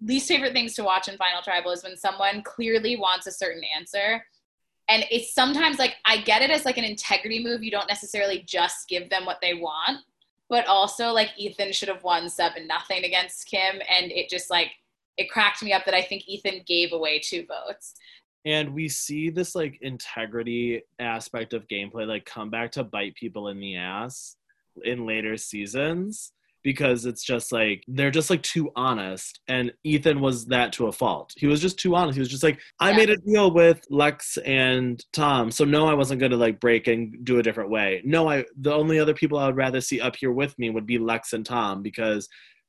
[0.00, 3.62] least favorite things to watch in Final Tribal is when someone clearly wants a certain
[3.76, 4.22] answer.
[4.88, 7.64] And it's sometimes like I get it as like an integrity move.
[7.64, 9.98] You don't necessarily just give them what they want,
[10.48, 14.70] but also like Ethan should have won seven nothing against Kim, and it just like
[15.16, 17.94] it cracked me up that I think Ethan gave away two votes.
[18.46, 23.48] And we see this like integrity aspect of gameplay like come back to bite people
[23.48, 24.36] in the ass
[24.84, 26.32] in later seasons
[26.62, 29.40] because it's just like they're just like too honest.
[29.46, 31.32] And ethan was that to a fault.
[31.36, 32.16] He was just too honest.
[32.16, 32.96] He was just like i Yeah.
[32.96, 36.86] made a deal with lex and tom so no i wasn't going to like break
[36.88, 38.00] and do a different way.
[38.04, 40.86] No i the only other people i would rather see up here with me would
[40.86, 42.28] be lex and tom because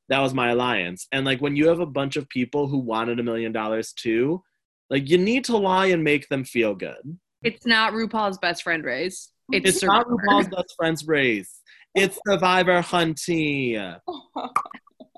[0.09, 1.07] that was my alliance.
[1.11, 4.41] And like when you have a bunch of people who wanted a million dollars too
[4.89, 7.17] like you need to lie and make them feel good.
[7.43, 9.31] It's not RuPaul's best friend race.
[9.51, 10.23] It's, It's not Survivor.
[10.27, 11.61] RuPaul's best friends race.
[11.95, 13.97] It's Survivor Hunty.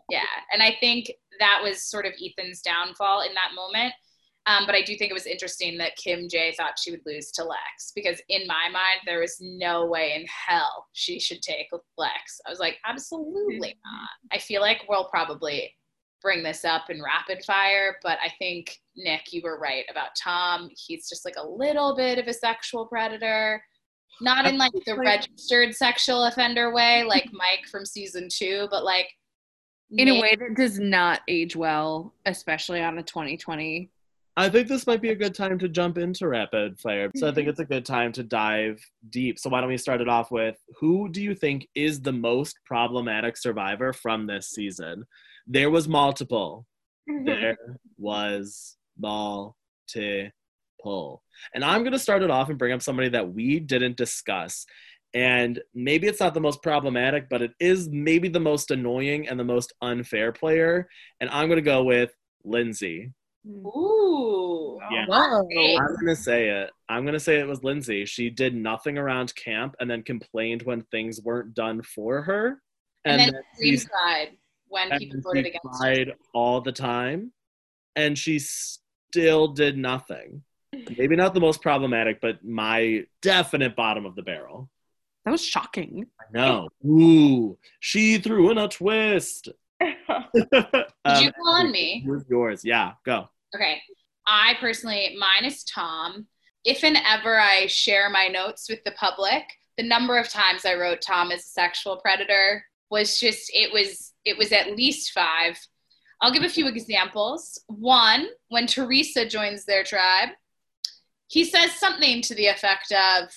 [0.10, 3.94] Yeah, and I think that was sort of Ethan's downfall in that moment.
[4.46, 7.30] Um, but I do think it was interesting that Kim J thought she would lose
[7.34, 11.68] to Lex because in my mind there was no way in hell she should take
[11.98, 12.42] Lex.
[12.48, 14.10] I was like, absolutely not.
[14.32, 15.76] I feel like we'll probably
[16.22, 20.70] bring this up in rapid fire, but I think Nick, you were right about Tom.
[20.76, 23.64] He's just like a little bit of a sexual predator.
[24.22, 29.08] Not in like the registered sexual offender way, like Mike from season two, but like
[29.92, 33.90] in a way that does not age well, especially on a 2020.
[34.38, 37.12] I think this might be a good time to jump into rapid fire.
[37.16, 37.50] So I think mm-hmm.
[37.50, 39.38] it's a good time to dive deep.
[39.38, 42.58] So why don't we start it off with who do you think is the most
[42.66, 45.06] problematic survivor from this season?
[45.50, 46.66] There was multiple.
[47.10, 47.26] Mm-hmm.
[47.26, 47.58] There
[47.98, 49.56] was multiple.
[51.54, 54.66] And I'm going to start it off and bring up somebody that we didn't discuss.
[55.14, 59.40] And maybe it's not the most problematic, but it is maybe the most annoying and
[59.40, 60.88] the most unfair player.
[61.20, 62.12] And I'm going to go with
[62.46, 63.12] Lindsey.
[63.46, 63.66] Hmm.
[63.66, 64.80] Ooh.
[64.92, 65.06] Yeah.
[65.08, 65.48] Whoa.
[65.78, 66.72] I'm gonna say it.
[66.88, 68.06] I'm gonna say it was Lindsey.
[68.06, 72.62] She did nothing around camp and then complained when things weren't done for her.
[73.06, 74.30] And, then then she- cried
[74.70, 76.06] when and people she voted against her.
[76.34, 77.32] all the time,
[77.96, 80.44] and she still did nothing.
[80.98, 84.70] Maybe not the most problematic, but my definite bottom of the barrel.
[85.26, 86.06] That was shocking.
[86.20, 86.70] I know.
[86.86, 89.50] Ooh, she threw in a twist.
[89.82, 89.96] Did
[91.06, 92.06] Um, you call on me?
[92.30, 92.62] Yours?
[92.64, 93.30] Yeah, go.
[93.56, 93.82] Okay.
[94.28, 96.28] I personally, mine is Tom.
[96.66, 99.44] If and ever I share my notes with the public,
[99.78, 104.09] the number of times I wrote Tom as a sexual predator was just it was
[104.26, 105.60] it was at least five.
[106.22, 107.62] I'll give a few examples.
[107.68, 110.30] One, when Teresa joins their tribe,
[111.28, 113.30] he says something to the effect of,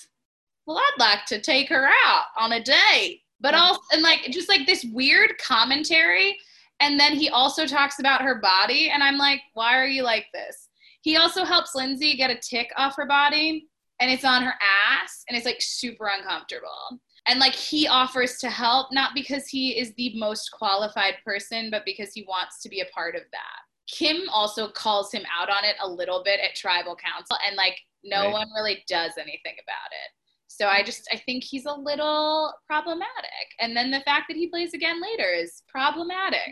[0.65, 3.21] Well, I'd like to take her out on a date.
[3.39, 3.61] But mm-hmm.
[3.61, 6.37] also and like just like this weird commentary
[6.83, 10.25] and then he also talks about her body, and I'm like, why are you like
[10.33, 10.67] this?
[11.01, 13.67] He also helps Lindsey get a tick off her body,
[14.01, 16.99] and it's on her ass, and it's like super uncomfortable.
[17.27, 21.85] And like he offers to help, not because he is the most qualified person, but
[21.85, 23.59] because he wants to be a part of that.
[23.89, 27.77] Kim also calls him out on it a little bit at tribal council, and like
[28.03, 28.31] no Right.
[28.33, 30.11] one really does anything about it.
[30.47, 33.47] So I just I think he's a little problematic.
[33.59, 36.51] And then the fact that he plays again later is problematic.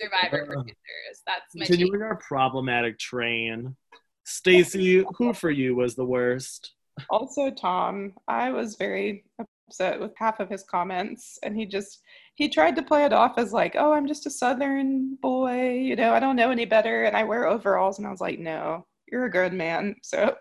[0.00, 1.22] Survivor Uh, producers.
[1.26, 1.78] That's my take.
[1.78, 3.76] Continuing our problematic train.
[4.24, 6.74] Stacy, who for you was the worst?
[7.08, 9.24] also tom i was very
[9.72, 12.02] upset with half of his comments and he just
[12.34, 15.96] he tried to play it off as like oh i'm just a southern boy you
[15.96, 18.86] know i don't know any better and i wear overalls and i was like no
[19.10, 20.36] you're a good man so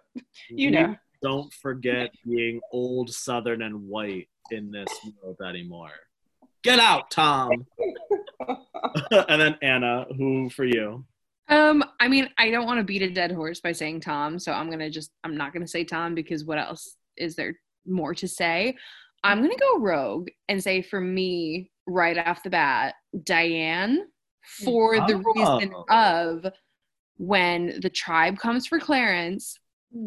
[0.49, 4.89] you We know Don't forget being old, southern, and white in this
[5.21, 5.91] world anymore.
[6.63, 7.51] Get out, Tom.
[9.29, 11.05] and then Anna, who for you?
[11.47, 14.51] Um, I mean, I don't want to beat a dead horse by saying Tom, so
[14.51, 17.55] I'm gonna just I'm not gonna say Tom because what else is there
[17.86, 18.75] more to say?
[19.24, 24.07] I'm gonna go rogue and say for me, right off the bat, Diane,
[24.63, 25.86] for the reason Oh.
[25.89, 26.45] of
[27.17, 29.57] when the tribe comes for Clarence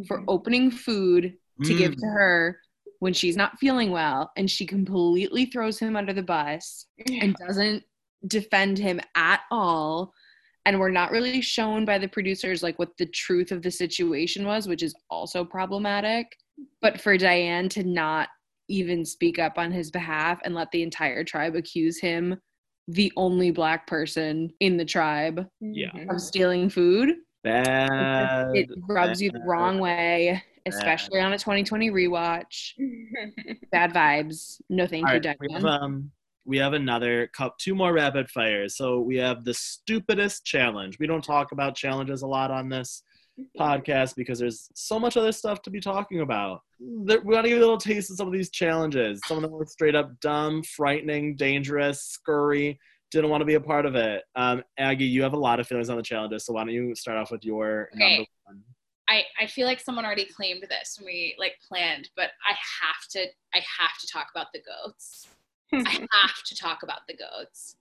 [0.08, 2.00] for opening food to give Mm.
[2.00, 2.60] to her
[2.98, 7.84] when she's not feeling well, and she completely throws him under the bus and doesn't
[8.26, 10.12] defend him at all
[10.66, 14.46] and we're not really shown by the producers like what the truth of the situation
[14.46, 16.26] was which is also problematic
[16.80, 18.30] but for diane to not
[18.68, 22.36] even speak up on his behalf and let the entire tribe accuse him
[22.88, 25.90] the only black person in the tribe Yeah.
[25.92, 26.10] Mhm.
[26.10, 28.28] of stealing food Bad.
[28.54, 32.72] it rubs you the wrong way especially on a 2020 rewatch.
[33.72, 34.60] Bad vibes.
[34.70, 36.10] No thank All you, right, we have um
[36.46, 38.76] we have another cup two more rapid fires.
[38.76, 40.98] So we have the stupidest challenge.
[40.98, 43.02] We don't talk about challenges a lot on this
[43.58, 46.60] podcast because there's so much other stuff to be talking about.
[46.80, 49.20] There- We want to give you a little taste of some of these challenges.
[49.26, 52.78] Some of them were straight up dumb, frightening, dangerous, scurry.
[53.10, 54.24] Didn't want to be a part of it.
[54.34, 56.94] Um, Aggie, you have a lot of feelings on the challenges, so why don't you
[56.94, 58.16] start off with your Okay.
[58.16, 58.62] number one?
[59.08, 63.06] I, I feel like someone already claimed this and we like planned, but I have
[63.10, 63.20] to
[63.54, 65.28] I have to talk about the goats.
[65.72, 67.76] I have to talk about the goats.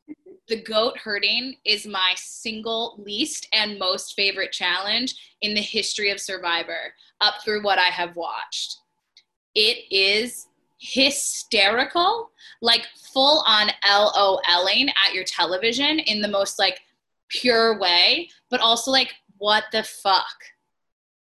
[0.49, 6.19] The goat herding is my single least and most favorite challenge in the history of
[6.19, 8.77] Survivor, up through what I have watched.
[9.55, 10.47] It is
[10.79, 12.31] hysterical,
[12.61, 16.81] like full on LOLing at your television in the most like
[17.29, 20.35] pure way, but also like, what the fuck?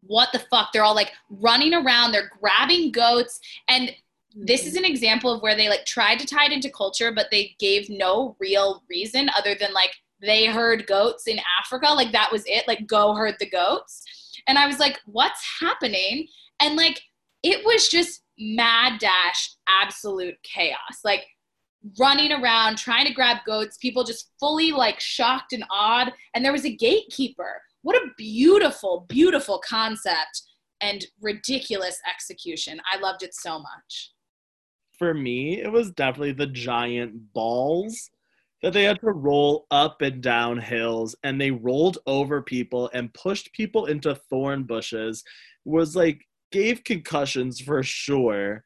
[0.02, 0.72] What the fuck?
[0.72, 3.92] They're all like running around, they're grabbing goats, and
[4.36, 7.28] this is an example of where they like tried to tie it into culture but
[7.32, 12.32] they gave no real reason other than like they herd goats in africa like that
[12.32, 14.04] was it like go herd the goats.
[14.48, 16.28] And i was like what's happening?
[16.60, 17.02] And like
[17.44, 21.02] it was just mad dash absolute chaos.
[21.04, 21.26] Like
[22.00, 26.54] running around trying to grab goats people just fully like shocked and awed and there
[26.54, 27.62] was a gatekeeper.
[27.82, 30.44] What a beautiful beautiful concept
[30.82, 32.82] and ridiculous execution.
[32.92, 34.13] I loved it so much
[34.98, 38.10] for me, it was definitely the giant balls
[38.62, 43.14] that they had to roll up and down hills and they rolled over people and
[43.14, 45.24] pushed people into thorn bushes
[45.66, 48.64] was like gave concussions for sure.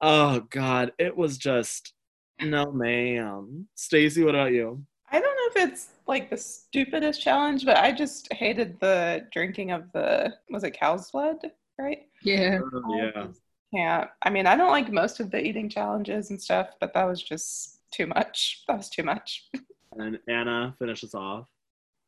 [0.00, 1.94] Oh god, it was just
[2.40, 3.66] no man.
[3.74, 4.84] Stacy, what about you?
[5.10, 9.72] I don't know if it's like the stupidest challenge, but I just hated the drinking
[9.72, 11.38] of the was it cow's blood,
[11.78, 12.02] right?
[12.22, 12.60] Yeah.
[12.74, 13.26] Oh, yeah.
[13.74, 14.06] Yeah.
[14.22, 17.20] I mean, I don't like most of the eating challenges and stuff, but that was
[17.20, 18.62] just too much.
[18.68, 19.48] That was too much.
[19.96, 21.46] And Anna, finish us off.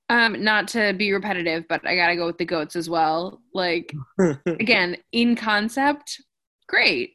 [0.09, 3.41] Um, not to be repetitive, but I gotta go with the goats as well.
[3.55, 3.95] Like
[4.47, 6.21] again, in concept,
[6.67, 7.13] great.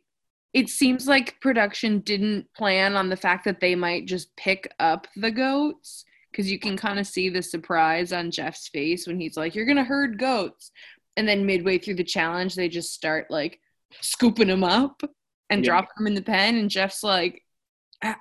[0.54, 5.08] It seems like production didn't plan on the fact that they might just pick up
[5.18, 9.36] the goats because you can kind of see the surprise on Jeff's face when he's
[9.36, 10.72] like, "You're gonna herd goats,"
[11.18, 13.60] and then midway through the challenge, they just start like
[14.02, 15.02] scooping them up
[15.50, 15.72] and Yeah.
[15.72, 17.44] dropping them in the pen, and Jeff's like,
[18.02, 18.16] "I,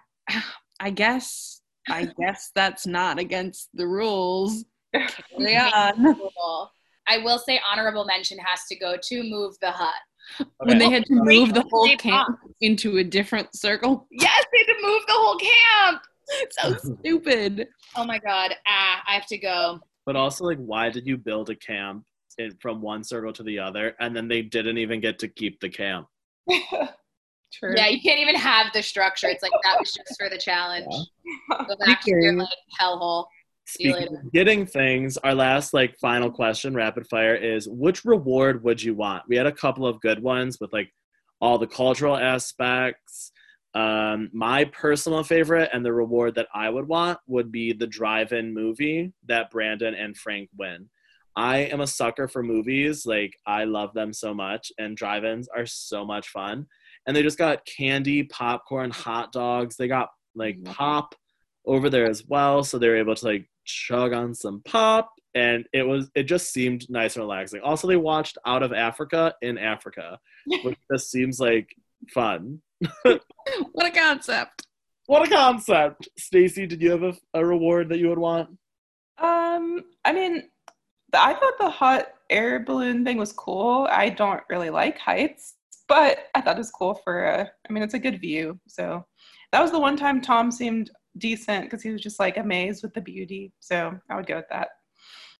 [0.81, 6.17] I guess, I guess that's not against the rules." Carry on.
[7.09, 9.95] I will say honorable mention has to go to Move the Hut.
[10.59, 14.07] when they had to move the whole camp into a different circle.
[14.11, 16.03] Yes, they had to move the whole camp.
[16.51, 17.67] So stupid.
[17.97, 18.55] Oh my god.
[18.65, 19.81] Ah, I have to go.
[20.07, 22.05] But also, like, why did you build a camp
[22.41, 25.61] in, from one circle to the other, and then they didn't even get to keep
[25.61, 26.07] the camp?
[27.53, 27.75] True.
[27.77, 29.29] Yeah, you can't even have the structure.
[29.29, 30.87] It's like that was just for the challenge.
[31.51, 32.49] Go back to your like
[32.81, 33.27] hellhole.
[33.67, 34.27] See you Speaking later.
[34.27, 38.95] of getting things, our last like final question, rapid fire, is which reward would you
[38.95, 39.25] want?
[39.29, 40.93] We had a couple of good ones with like
[41.41, 43.33] all the cultural aspects.
[43.75, 48.53] Um, my personal favorite and the reward that I would want would be the drive-in
[48.53, 50.89] movie that Brandon and Frank win.
[51.37, 53.07] I am a sucker for movies.
[53.07, 56.67] Like I love them so much, and drive-ins are so much fun.
[57.07, 59.77] And they just got candy, popcorn, hot dogs.
[59.77, 60.67] They got like Mhm.
[60.67, 61.15] pop
[61.67, 65.65] over there as well, so they were able to like chug on some pop, and
[65.73, 67.61] it was it just seemed nice and relaxing.
[67.61, 70.19] Also, they watched Out of Africa in Africa,
[70.65, 71.69] which just seems like
[72.13, 72.61] fun.
[73.73, 74.67] What a concept.
[75.07, 76.67] What a concept, Stacy!
[76.67, 78.49] Did you have a, a reward that you would want?
[79.19, 80.43] Um, I mean, the,
[81.13, 83.89] I thought the hot air balloon thing was cool.
[83.91, 85.55] I don't really like heights,
[85.89, 88.59] but I thought it was cool for a, I mean, it's a good view.
[88.69, 89.05] So
[89.53, 92.95] that was the one time Tom seemed decent because he was just like amazed with
[92.95, 93.53] the beauty.
[93.61, 94.69] So I would go with that.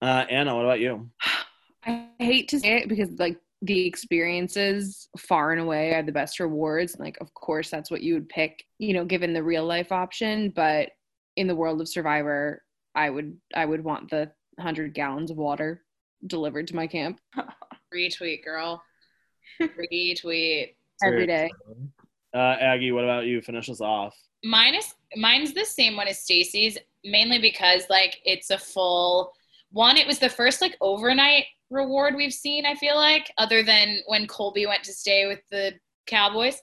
[0.03, 1.09] Uh, Anna, what about you?
[1.87, 6.41] I hate to say it because like the experiences far and away are the best
[6.41, 6.97] rewards.
[6.99, 10.51] Like of course that's what you would pick, you know, given the real life option,
[10.51, 10.91] but
[11.37, 12.63] in the world of Survivor,
[12.95, 15.83] I would I would want the 100 gallons of water
[16.27, 17.19] delivered to my camp
[17.95, 18.83] Retweet, girl.
[19.61, 20.75] Retweet.
[21.03, 21.51] every day.
[22.35, 23.41] Uh, Aggie, what about you?
[23.41, 24.17] Finish us off.
[24.45, 29.33] Mine is mine's the same one as Stacy's, mainly because like it's a full
[29.73, 29.97] one.
[29.97, 32.65] It was the first like overnight reward we've seen.
[32.65, 35.73] I feel like, other than when Colby went to stay with the
[36.07, 36.63] Cowboys,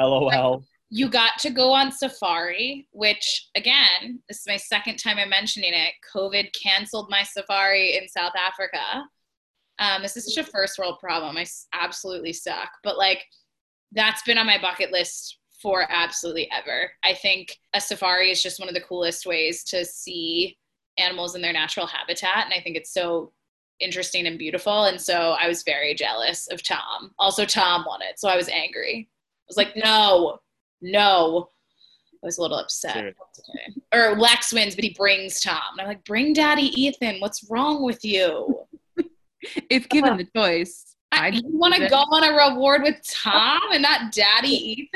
[0.00, 0.64] LOL.
[0.94, 2.86] You got to go on safari.
[2.92, 5.94] Which again, this is my second time I'm mentioning it.
[6.14, 9.08] COVID canceled my safari in South Africa.
[9.78, 11.38] Um, this is such a first world problem.
[11.38, 12.68] I absolutely suck.
[12.84, 13.24] But like,
[13.92, 16.90] that's been on my bucket list for absolutely ever.
[17.02, 20.58] I think a safari is just one of the coolest ways to see
[20.98, 22.44] animals in their natural habitat.
[22.44, 23.32] And I think it's so
[23.80, 24.84] interesting and beautiful.
[24.84, 27.12] And so I was very jealous of Tom.
[27.18, 28.20] Also, Tom it.
[28.20, 29.08] So I was angry.
[29.08, 30.38] I was like, no,
[30.82, 31.48] no.
[32.22, 32.94] I was a little upset.
[32.94, 33.08] Sure.
[33.08, 33.80] Okay.
[33.92, 35.60] Or Lex wins, but he brings Tom.
[35.72, 37.16] And I'm like, bring Daddy Ethan.
[37.20, 38.60] What's wrong with you?
[39.68, 43.60] If given the choice, I, I'd you want to go on a reward with Tom
[43.72, 44.86] and not Daddy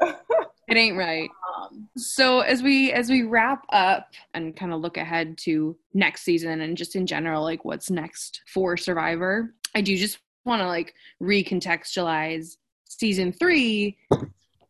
[0.00, 0.14] Ethan?
[0.68, 1.28] It ain't right.
[1.58, 6.22] Um, So as we as we wrap up and kind of look ahead to next
[6.22, 10.66] season and just in general, like what's next for Survivor, I do just want to
[10.66, 12.56] like recontextualize
[12.88, 13.98] season three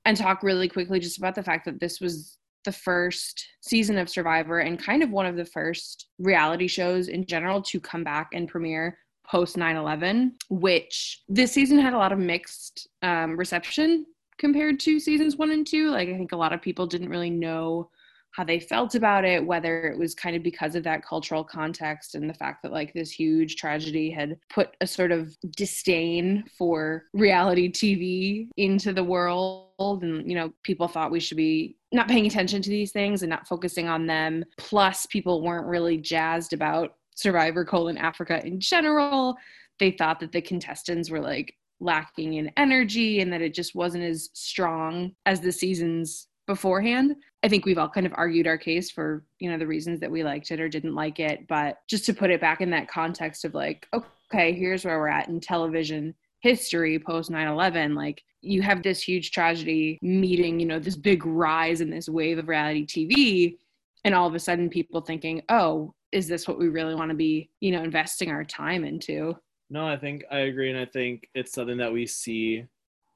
[0.04, 4.08] and talk really quickly just about the fact that this was the first season of
[4.08, 8.30] Survivor and kind of one of the first reality shows in general to come back
[8.32, 14.04] and premiere post 9-11 which this season had a lot of mixed um, reception
[14.38, 15.90] compared to seasons one and two.
[15.90, 17.90] Like i think a lot of people didn't really know
[18.34, 22.14] how they felt about it whether it was kind of because of that cultural context
[22.14, 27.04] and the fact that like this huge tragedy had put a sort of disdain for
[27.12, 30.02] reality tv into the world.
[30.02, 33.30] And you know people thought we should be not paying attention to these things and
[33.30, 34.44] not focusing on them.
[34.58, 39.36] Plus people weren't really jazzed about survivor colon africa in general.
[39.78, 44.04] They thought that the contestants were like lacking in energy and that it just wasn't
[44.04, 47.16] as strong as the seasons beforehand.
[47.42, 50.10] I think we've all kind of argued our case for, you know, the reasons that
[50.10, 52.88] we liked it or didn't like it, but just to put it back in that
[52.88, 58.60] context of like, okay, here's where we're at in television history post 9/11, like you
[58.60, 62.84] have this huge tragedy meeting, you know, this big rise in this wave of reality
[62.84, 63.56] TV
[64.04, 67.16] and all of a sudden people thinking, "Oh, is this what we really want to
[67.16, 69.34] be, you know, investing our time into?"
[69.70, 72.66] No, I think I agree, and I think it's something that we see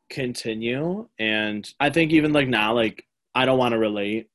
[0.09, 1.07] continue.
[1.19, 3.05] And I think even like now, like
[3.39, 4.27] I don't want to relate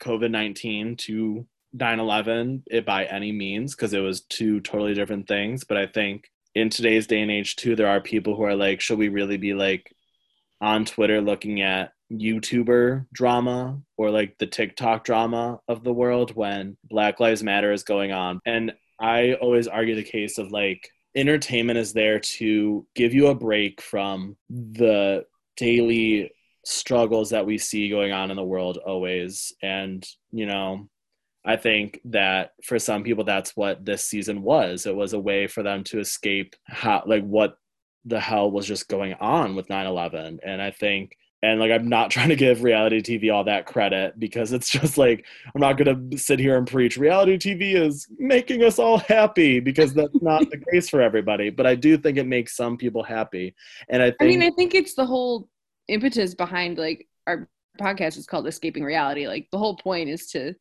[0.00, 1.44] COVID nineteen to
[1.76, 5.64] 9/11 it by any means because it was two totally different things.
[5.64, 8.80] But I think in today's day and age too, there are people who are like,
[8.80, 9.92] should we really be like
[10.60, 16.76] on Twitter looking at YouTuber drama or like the TikTok drama of the world when
[16.84, 18.38] Black Lives Matter is going on?
[18.46, 23.34] And I always argue the case of like entertainment is there to give you a
[23.34, 25.24] break from the
[25.56, 26.30] daily
[26.64, 29.52] struggles that we see going on in the world always.
[29.62, 30.88] And you know
[31.44, 34.86] i think that for some people that's what this season was.
[34.86, 37.56] It was a way for them to escape how like what
[38.04, 42.10] the hell was just going on with 9-11 and i think and like i'm not
[42.14, 46.10] trying to give reality tv all that credit because it's just like i'm not going
[46.10, 50.48] to sit here and preach reality tv is making us all happy because that's not
[50.50, 51.50] the case for everybody.
[51.50, 53.54] But i do think it makes some people happy.
[53.88, 55.48] And i think I mean, I think it's the whole
[55.88, 57.48] impetus behind like our
[57.80, 59.26] podcast is called Escaping Reality.
[59.26, 60.54] Like the whole point is to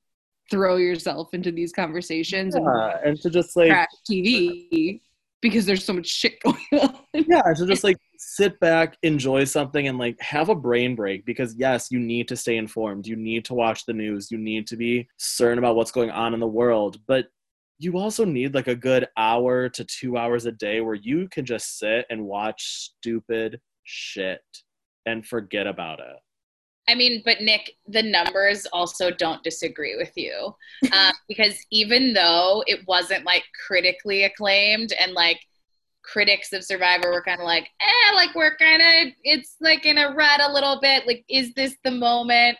[0.49, 4.99] throw yourself into these conversations and yeah, and to just like trash TV
[5.41, 6.95] because there's so much shit going on.
[7.13, 11.55] yeah to just like sit back enjoy something and like have a brain break because
[11.55, 14.75] yes you need to stay informed you need to watch the news you need to
[14.75, 17.27] be certain about what's going on in the world but
[17.79, 21.45] you also need like a good hour to two hours a day where you can
[21.45, 24.41] just sit and watch stupid shit
[25.05, 26.17] and forget about it
[26.89, 30.53] I mean, but Nick, the numbers also don't disagree with you.
[30.91, 35.39] Um, because even though it wasn't like critically acclaimed and like
[36.01, 39.99] critics of Survivor were kind of like, eh, like we're kind of, it's like in
[39.99, 41.05] a rut a little bit.
[41.05, 42.57] Like, is this the moment?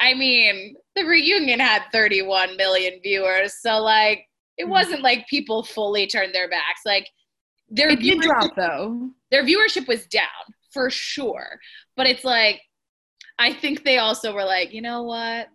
[0.00, 3.60] I mean, the reunion had 31 million viewers.
[3.60, 4.26] So, like,
[4.56, 4.70] it Mhm.
[4.70, 6.80] wasn't like people fully turned their backs.
[6.86, 7.06] Like,
[7.68, 9.10] their It did viewership- drop though.
[9.30, 10.24] their viewership was down
[10.72, 11.58] for sure.
[11.96, 12.60] But it's like,
[13.38, 15.48] I think they also were like, you know what?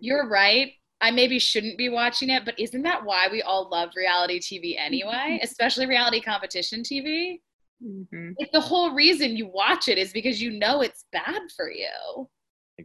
[0.00, 0.72] You're right.
[1.00, 4.76] I maybe shouldn't be watching it, but isn't that why we all love reality TV
[4.78, 5.40] anyway?
[5.42, 7.40] Especially reality competition TV?
[7.82, 8.32] Mm-hmm.
[8.38, 12.28] Like the whole reason you watch it is because you know it's bad for you.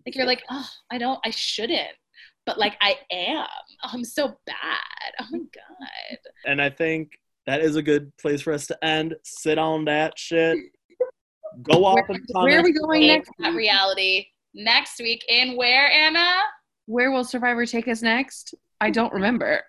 [0.05, 1.95] Like you're like, oh, I don't, I shouldn't,
[2.45, 3.47] but like I am.
[3.83, 5.13] Oh, I'm so bad.
[5.19, 6.17] Oh my god.
[6.45, 7.11] and i think
[7.45, 10.57] that is a good place for us to end sit on that shit
[11.61, 13.31] go off Where, and where are we going next?
[13.39, 13.57] that week?
[13.57, 16.41] reality next week in where Anna?
[16.85, 18.55] Where will Survivor take us next?
[18.79, 19.61] I don't remember.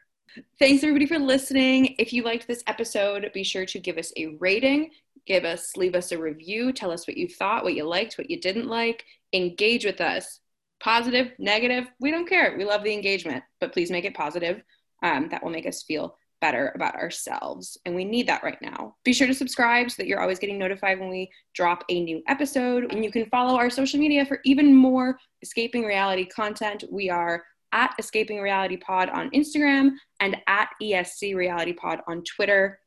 [0.59, 1.95] Thanks everybody for listening.
[1.99, 4.91] If you liked this episode, be sure to give us a rating,
[5.27, 8.31] give us leave us a review, tell us what you thought, what you liked, what
[8.31, 10.41] you didn't like, engage with us.
[10.79, 12.55] Positive, negative, we don't care.
[12.57, 14.63] We love the engagement, but please make it positive.
[15.03, 17.77] Um, that will make us feel better about ourselves.
[17.85, 18.95] And we need that right now.
[19.03, 22.23] Be sure to subscribe so that you're always getting notified when we drop a new
[22.29, 22.93] episode.
[22.93, 26.85] And you can follow our social media for even more escaping reality content.
[26.89, 27.43] We are
[27.73, 29.91] at Escaping Reality Pod on Instagram
[30.21, 32.79] and at ESC Reality Pod on Twitter.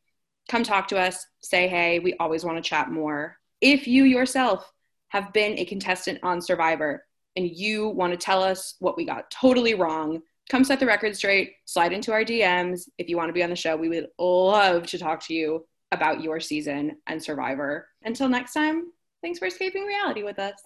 [0.50, 2.00] Come talk to us, say hey.
[2.00, 3.36] We always want to chat more.
[3.60, 4.72] If you yourself
[5.10, 7.04] have been a contestant on Survivor
[7.36, 11.16] and you want to tell us what we got totally wrong, come set the record
[11.16, 12.90] straight, slide into our DMs.
[12.98, 15.66] If you want to be on the show, we would love to talk to you
[15.92, 17.88] about your season and Survivor.
[18.04, 18.92] Until next time,
[19.22, 20.60] thanks for escaping reality with us.